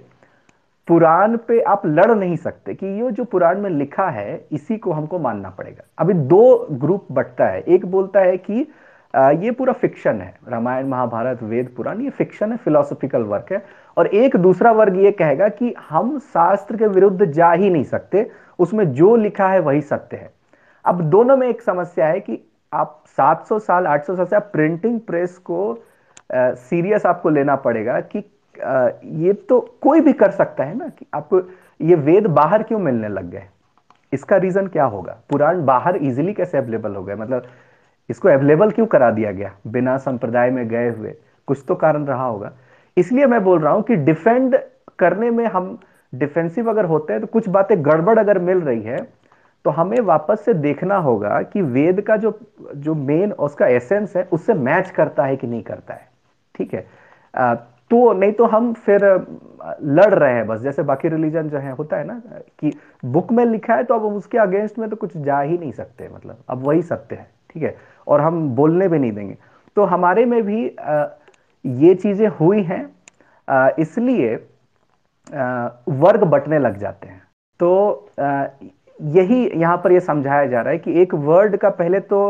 पुराण 0.87 1.37
पे 1.37 1.59
आप 1.61 1.85
लड़ 1.85 2.11
नहीं 2.11 2.35
सकते 2.35 2.73
कि 2.73 2.87
ये 3.01 3.11
जो 3.11 3.23
पुराण 3.23 3.59
में 3.61 3.69
लिखा 3.69 4.07
है, 4.09 4.45
इसी 4.51 4.77
को 4.77 4.91
हमको 4.91 5.19
मानना 5.19 5.49
पड़ेगा। 5.49 5.83
अभी 5.99 6.13
दो 6.13 6.67
ग्रुप 6.71 7.07
बटता 7.11 7.47
है। 7.47 7.61
एक 7.63 7.85
बोलता 7.85 8.19
है 8.19 8.37
कि 8.39 8.67
ये 9.13 9.51
पूरा 9.51 9.73
फिक्शन 9.73 10.21
है। 10.21 10.33
रामायण, 10.47 10.87
महाभारत, 10.87 11.41
वेद, 11.43 11.73
पुराण, 11.77 12.01
ये 12.01 12.09
फिक्शन 12.09 12.51
है 12.51 12.57
फिलोसॉफिकल 12.57 13.23
वर्क 13.23 13.51
है। 13.51 13.63
और 13.97 14.07
एक 14.07 14.35
दूसरा 14.37 14.71
वर्ग 14.71 14.97
ये 14.97 15.11
कहेगा 15.13 15.47
कि 15.49 15.73
हम 15.89 16.17
शास्त्र 16.19 16.77
के 16.77 16.87
विरुद्ध 16.89 17.25
जा 17.25 17.51
ही 17.51 17.69
नहीं 17.69 17.83
सकते। 17.85 18.29
उसमें 18.61 18.91
जो 18.93 19.15
लिखा 19.15 19.47
है 19.47 19.59
वही 19.59 19.81
सत्य 19.81 20.17
है। 20.17 20.31
अब 20.85 21.01
दोनों 21.09 21.37
में 21.37 21.47
एक 21.47 21.61
समस्या 21.61 22.07
है 22.07 22.19
कि 22.19 22.39
आप 22.71 23.03
700 23.19 23.59
साल 23.59 23.87
800 23.87 24.15
साल 24.15 24.25
से 24.25 24.35
आप 24.35 24.49
प्रिंटिंग 24.53 24.99
प्रेस 24.99 25.37
को 25.39 25.77
सीरियस 26.33 27.05
आपको 27.05 27.29
लेना 27.29 27.55
पड़ेगा 27.57 27.99
कि 28.01 28.23
आ, 28.63 28.89
ये 29.03 29.33
तो 29.33 29.59
कोई 29.81 30.01
भी 30.01 30.13
कर 30.13 30.31
सकता 30.31 30.63
है 30.63 30.77
ना 30.77 30.87
कि 30.89 31.05
आप 31.13 31.29
ये 31.81 31.95
वेद 31.97 32.27
बाहर 32.29 32.63
क्यों 32.63 32.79
मिलने 32.79 33.07
लग 33.07 33.29
गए? 33.31 33.43
इसका 34.13 34.37
रीजन 34.37 34.67
क्या 34.67 34.85
होगा? 34.85 35.17
पुराण 35.29 35.63
बाहर 35.65 35.95
इजीली 35.95 36.33
कैसे 36.33 36.57
अवेलेबल 36.57 36.95
हो 36.95 37.03
गए? 37.03 37.15
मतलब 37.15 37.43
इसको 38.09 38.29
अवेलेबल 38.29 38.71
क्यों 38.71 38.85
करा 38.87 39.09
दिया 39.11 39.31
गया? 39.31 39.51
बिना 39.67 39.97
संप्रदाय 39.97 40.49
में 40.49 40.67
गए 40.67 40.89
हुए। 40.89 41.15
कुछ 41.47 41.63
तो 41.67 41.75
कारण 41.75 42.05
रहा 42.05 42.25
होगा। 42.25 42.51
इसलिए 42.97 43.25
मैं 43.25 43.43
बोल 43.43 43.59
रहा 43.59 43.73
हूँ 43.73 43.83
कि 43.83 43.95
डिफेंड 43.95 44.57
करने 44.99 45.29
में 45.31 45.45
हम 45.45 45.77
डिफेंसिव 46.13 46.69
अगर 46.69 46.85
होते 46.85 47.13
हैं 47.13 47.21
तो 47.21 47.27
कुछ 47.27 47.49
बातें 47.49 47.83
गड़बड़ 47.85 48.17
अगर 48.19 48.39
मिल 48.39 48.61
रही 48.61 48.81
है 48.81 48.97
तो 49.65 49.69
हमें 49.69 49.99
वापस 49.99 50.41
से 50.45 50.53
देखना 50.53 50.95
होगा 50.97 51.41
कि 51.43 51.61
वेद 51.61 52.01
का 52.01 52.15
जो 52.17 52.37
जो 52.75 52.95
मेन 52.95 53.31
उसका 53.39 53.67
एसेंस 53.67 54.15
है 54.15 54.27
उससे 54.31 54.53
मैच 54.53 54.89
करता 54.91 55.25
है 55.25 55.35
कि 55.35 55.47
नहीं 55.47 55.61
करता 55.63 55.93
है। 55.93 56.07
ठीक 56.55 56.73
है? 56.73 56.85
आ, 57.33 57.53
तो 57.53 58.11
नहीं 58.13 58.31
तो 58.31 58.45
हम 58.45 58.71
फिर 58.75 59.03
लड़ 59.83 60.13
रहे 60.13 60.33
हैं 60.33 60.45
बस। 60.47 60.59
जैसे 60.61 60.83
बाकी 60.83 61.07
रिलीजन 61.09 61.49
जो 61.49 61.57
है 61.57 61.71
होता 61.71 61.97
है 61.97 62.05
ना 62.07 62.21
कि 62.59 62.71
बुक 63.05 63.31
में 63.31 63.45
लिखा 63.45 63.75
है 63.75 63.83
तो 63.83 63.95
अब 63.95 64.03
उसके 64.05 64.37
अगेंस्ट 64.37 64.79
में 64.79 64.89
तो 64.89 64.95
कुछ 64.95 65.17
जा 65.17 65.39
ही 65.39 65.57
नहीं 65.57 65.71
सकते 65.71 66.09
मतलब। 66.15 66.37
अब 66.49 66.63
वही 66.67 66.81
सत्य 66.81 67.15
है। 67.15 67.27
ठीक 67.49 67.63
है? 67.63 67.75
और 68.07 68.21
हम 68.21 68.47
बोलने 68.55 68.87
भी 68.87 68.99
नहीं 68.99 69.11
देंगे। 69.11 69.37
तो 69.77 69.83
हमारे 69.85 70.25
में 70.25 70.41
भी 70.43 70.67
आ, 70.69 71.05
ये 71.65 71.93
चीज़ें 71.95 72.27
हुई 72.29 72.63
हैं। 72.63 73.75
इसलिए 73.79 74.35
वर्ग 75.27 76.23
बटने 76.25 76.59
लग 76.59 76.77
जाते 76.77 77.07
हैं। 77.07 77.21
तो 77.59 78.09
यही 78.99 79.45
यहाँ 79.51 79.77
पर 79.77 79.91
यह 79.91 79.99
समझाया 79.99 80.45
जा 80.45 80.61
रहा 80.61 80.71
है 80.71 80.77
कि 80.79 81.01
एक 81.01 81.13
वर्ड 81.15 81.57
का 81.57 81.69
पहले 81.71 81.99
तो 82.01 82.21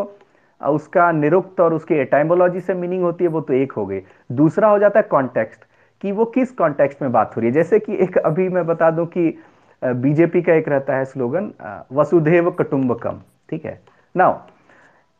उसका 0.61 1.11
निरुक्त 1.11 1.59
और 1.61 1.73
उसकी 1.73 1.95
एटाइमोलॉजी 1.95 2.59
से 2.59 2.73
मीनिंग 2.73 3.03
होती 3.03 3.23
है, 3.23 3.29
वो 3.29 3.41
तो 3.41 3.53
एक 3.53 3.71
हो 3.71 3.85
गई। 3.85 3.99
दूसरा 4.31 4.67
हो 4.69 4.79
जाता 4.79 4.99
है 4.99 5.07
कॉन्टेक्स्ट, 5.11 5.61
कि 6.03 6.11
वो 6.11 6.25
किस 6.27 6.51
कॉन्टेक्स्ट 6.51 7.01
में 7.01 7.11
बात 7.11 7.35
हो 7.35 7.41
रही 7.41 7.49
है। 7.49 7.53
जैसे 7.53 7.79
कि 7.79 7.95
एक 7.95 8.17
अभी 8.17 8.47
मैं 8.49 8.65
बता 8.67 8.89
दूँ 8.91 9.05
कि 9.07 9.37
बीजेपी 9.81 10.41
का 10.41 10.53
एक 10.53 10.67
रहता 10.69 10.95
है 10.95 11.05
स्लोगन 11.05 11.51
वसुधैव 11.93 12.49
कुटुंबकम, 12.51 13.19
ठीक 13.49 13.65
है? 13.65 13.79
नाउ 14.15 14.37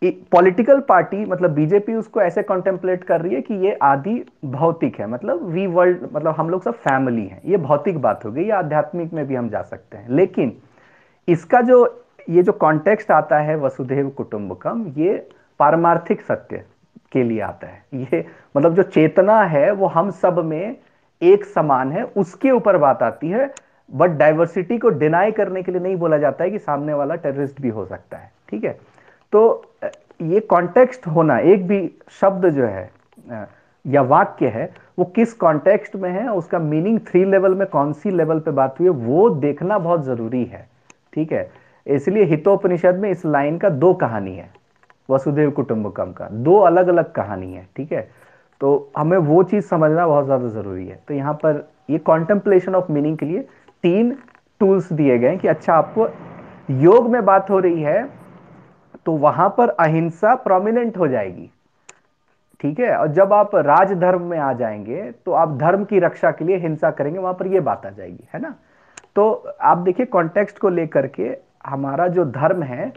पॉलिटिकल 0.03 0.79
पार्टी 0.79 1.25
मतलब 1.25 1.51
बीजेपी 1.51 1.93
उसको 1.93 2.21
ऐसे 2.21 2.43
कॉन्टेम्पलेट 2.43 3.03
कर 3.03 3.21
रही 3.21 3.35
है 3.35 3.41
कि 3.41 3.53
ये 3.53 3.73
आदि 3.81 4.13
भौतिक 4.45 4.99
है 4.99 5.07
मतलब 5.07 5.43
वी 5.43 5.65
वर्ल्ड 5.67 6.07
मतलब 6.13 6.35
हम 6.37 6.49
लोग 6.49 6.63
सब 6.63 6.73
फैमिली 6.73 7.25
हैं। 7.27 7.41
ये 7.45 7.57
भौतिक 7.57 7.97
बात 8.01 8.25
हो 8.25 8.31
गई, 8.31 8.43
ये 8.43 8.51
आध्यात्मिक 8.51 9.13
में 9.13 9.25
भी 9.27 9.35
हम 9.35 9.49
जा 9.49 9.61
सकते 9.61 9.97
हैं। 9.97 10.09
लेकिन 10.09 10.53
इसका 11.27 11.61
जो, 11.61 12.03
ये 12.29 12.43
जो 12.43 12.51
कॉन्टेक्स्ट 12.51 13.11
आता 13.11 13.39
है 13.39 13.55
वसुधैव 13.55 14.09
कुटुंबकम, 14.09 14.85
ये 14.97 15.29
पारमार्थिक 15.59 16.21
सत्य 16.21 16.63
के 17.11 17.23
लिए 17.23 17.41
आता 17.41 17.67
है। 17.67 17.83
ये 17.93 18.25
मतलब 18.57 18.75
जो 18.75 18.83
चेतना 18.83 19.41
है, 19.41 19.71
वो 19.71 19.87
हम 19.87 20.11
सब 20.11 20.43
में 20.45 20.75
एक 21.21 21.45
समान 21.45 21.91
है, 21.91 22.03
उसके 22.03 22.51
ऊपर 22.51 22.77
बात 22.77 23.03
आती 23.03 23.29
है 23.29 23.53
बट 23.91 24.09
डाइवर्सिटी 24.09 24.77
को 24.77 24.89
डिनाई 24.89 25.31
करने 25.31 25.63
के 25.63 25.71
लिए 25.71 25.81
नहीं 25.81 25.95
बोला 25.95 26.17
जाता 26.17 26.43
है 26.43 26.51
कि 26.51 26.59
सामने 26.59 26.93
वाला 26.93 27.15
टेररिस्ट 27.15 27.61
भी 27.61 27.69
हो 27.69 27.85
सकता 27.85 28.17
है। 28.17 28.31
ठीक 28.49 28.63
है? 28.63 28.79
तो 29.33 29.63
ये 30.21 30.39
कॉन्टेक्स्ट 30.39 31.07
होना, 31.07 31.37
एक 31.39 31.67
भी 31.67 31.89
शब्द 32.19 32.49
जो 32.49 32.65
है 32.65 32.89
या 33.85 34.01
वाक्य 34.03 34.47
है, 34.47 34.69
वो 34.99 35.05
किस 35.05 35.33
कॉन्टेक्स्ट 35.33 35.95
में 35.95 36.09
है, 36.09 36.27
उसका 36.29 36.59
मीनिंग 36.59 36.99
थ्री 37.07 37.23
लेवल 37.25 37.55
में 37.55 37.67
कौन 37.67 37.93
सी 37.93 38.11
लेवल 38.11 38.39
पे 38.39 38.51
बात 38.51 38.79
हुई 38.79 38.87
है, 38.87 38.93
वो 38.93 39.29
देखना 39.29 39.77
बहुत 39.79 40.03
ज़रूरी 40.05 40.43
है, 40.45 40.67
ठीक 41.13 41.31
है? 41.31 41.49
इसलिए 41.87 42.23
हितोपनिषद 42.25 42.95
में 42.95 43.09
इस 43.09 43.25
लाइन 43.25 43.57
का 43.57 43.69
दो 43.69 43.93
कहानी 43.95 44.35
है, 44.35 44.49
वसुदेव 45.09 45.51
कुटुंबकम 45.51 46.11
का, 46.11 46.27
दो 46.31 46.57
अलग 46.59 46.87
अलग 46.87 47.11
कहानी 47.11 47.53
है, 47.53 47.67
ठीक 47.77 47.91
है? 47.93 48.07
तो 48.61 48.91
हमें 48.97 49.17
वो 49.17 49.41
चीज़ 49.43 49.65
समझना 49.65 50.07
बहुत 50.07 50.25
ज़्यादा 50.25 50.47
ज़रूरी 50.49 50.87
है। 50.87 50.99
तो 51.07 51.13
यहाँ 51.13 51.33
पर 51.33 51.67
ये 51.89 51.97
कॉन्टेम्पलेशन 51.99 52.75
ऑफ़ 52.75 52.91
मीनिंग 52.91 53.17
के 53.17 53.25
लिए 53.25 53.39
तीन 53.83 54.15
टूल्स 54.61 54.91
दिए 54.93 55.17
गए 55.19 55.37
कि 55.37 55.47
अच्छा 55.47 55.73
आपको, 55.73 56.07
योग 56.71 57.09
में 57.09 57.23
बात 57.25 57.49
हो 57.49 57.59
रही 57.59 57.81
है 57.81 58.09
तो 59.05 59.11
वहाँ 59.13 59.47
पर 59.57 59.69
अहिंसा 59.69 60.33
प्रोमिनेंट 60.35 60.97
हो 60.97 61.07
जाएगी। 61.07 61.49
ठीक 62.59 62.79
है? 62.79 62.95
और 62.97 63.07
जब 63.07 63.33
आप 63.33 63.55
राजधर्म 63.55 64.21
में 64.21 64.37
आ 64.39 64.51
जाएँगे 64.53 65.11
तो 65.25 65.31
आप 65.33 65.57
धर्म 65.57 65.83
की 65.83 65.99
रक्षा 65.99 66.31
के 66.31 66.45
लिए 66.45 66.57
हिंसा 66.57 66.91
करेंगे, 66.91 67.19
वहाँ 67.19 67.33
पर 67.33 67.47
यह 67.47 67.61
बात 67.61 67.85
आ 67.85 67.89
जाएगी, 67.89 68.27
है 68.33 68.41
ना? 68.41 68.53
तो 69.15 69.31
आप 69.61 69.77
देखिए 69.77 70.05
कॉन्टेक्स्ट 70.07 70.59
को 70.59 70.69
लेकर 70.69 71.07
के 71.07 71.35
हमारा 71.65 72.07
जो 72.07 72.25
धर्म 72.25 72.63
है, 72.63 72.91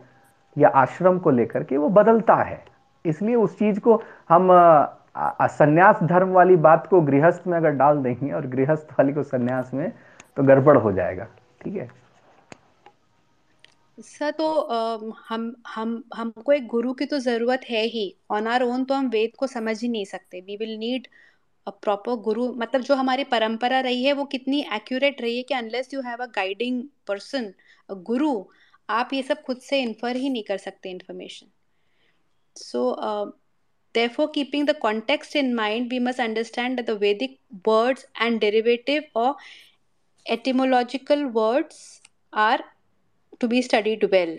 या 0.56 0.68
आश्रम 0.70 1.18
को 1.18 1.30
लेकर 1.30 1.62
के 1.62 1.76
वो 1.76 1.88
बदलता 1.90 2.34
है। 2.34 2.62
इसलिए 3.04 3.34
उस 3.34 3.58
चीज़ 3.58 3.80
को 3.80 4.02
हम 4.28 4.48
संन्यास 5.42 6.02
धर्म 6.02 6.28
वाली 6.28 6.56
बात 6.58 6.86
को 6.86 7.00
गृहस्थ 7.00 7.46
में 7.46 7.56
अगर 7.58 7.70
डाल 7.70 8.02
देंगे, 8.02 8.32
और 8.32 8.46
गृहस्थ 8.46 8.92
वाली 8.92 9.12
को 9.12 9.22
संन्यास 9.22 9.70
में 9.74 9.92
तो 10.36 10.42
गड़बड़ 10.42 10.76
हो 10.76 10.92
जाएगा। 10.92 11.26
ठीक 11.60 11.76
है? 11.76 11.88
सर 13.98 14.30
तो 14.30 14.46
हम 15.28 15.54
हम, 15.66 16.02
हमको 16.14 16.52
एक 16.52 16.66
गुरु 16.66 16.92
की 16.94 17.06
तो 17.06 17.18
ज़रूरत 17.18 17.60
है 17.70 17.82
ही। 17.86 18.14
ऑन 18.30 18.46
आर 18.46 18.62
ओन 18.62 18.84
तो 18.84 18.94
हम 18.94 19.08
वेद 19.08 19.36
को 19.38 19.46
समझ 19.46 19.80
ही 19.82 19.88
नहीं 19.88 20.04
सकते। 20.04 20.40
We 20.40 20.56
will 20.56 20.76
need 20.78 21.06
a 21.66 21.70
proper 21.82 22.16
guru. 22.22 22.52
मतलब 22.58 22.80
जो 22.82 22.94
हमारी 22.94 23.24
परंपरा 23.24 23.80
रही 23.80 24.04
है, 24.04 24.12
वो 24.12 24.24
कितनी 24.24 24.60
एक्यूरेट 24.74 25.20
रही 25.22 25.36
है 25.36 25.42
कि 25.42 25.54
unless 25.54 25.94
you 25.94 26.00
have 26.02 26.22
a 26.22 26.26
guiding 26.36 26.82
person 27.06 27.52
a 27.90 27.94
guru, 28.10 28.44
आप 28.90 29.12
ये 29.12 29.22
सब 29.22 29.42
खुद 29.42 29.60
से 29.60 29.80
इन्फर 29.82 30.16
ही 30.16 30.28
नहीं 30.28 30.42
कर 30.48 30.58
सकते 30.58 30.90
information 30.90 31.46
so 32.56 32.82
therefore 33.94 34.26
keeping 34.34 34.64
the 34.66 34.74
context 34.74 35.36
in 35.36 35.50
mind, 35.54 35.92
we 35.92 35.98
must 36.00 36.18
understand 36.18 36.78
that 36.78 36.86
the 36.86 36.96
vedic 36.96 37.38
words 37.64 38.06
and 38.16 38.40
derivative 38.40 39.04
or 39.14 39.34
etymological 40.26 41.22
words 41.36 42.00
are 42.32 42.58
to 43.40 43.48
be 43.48 43.62
studied 43.62 44.04
well 44.10 44.38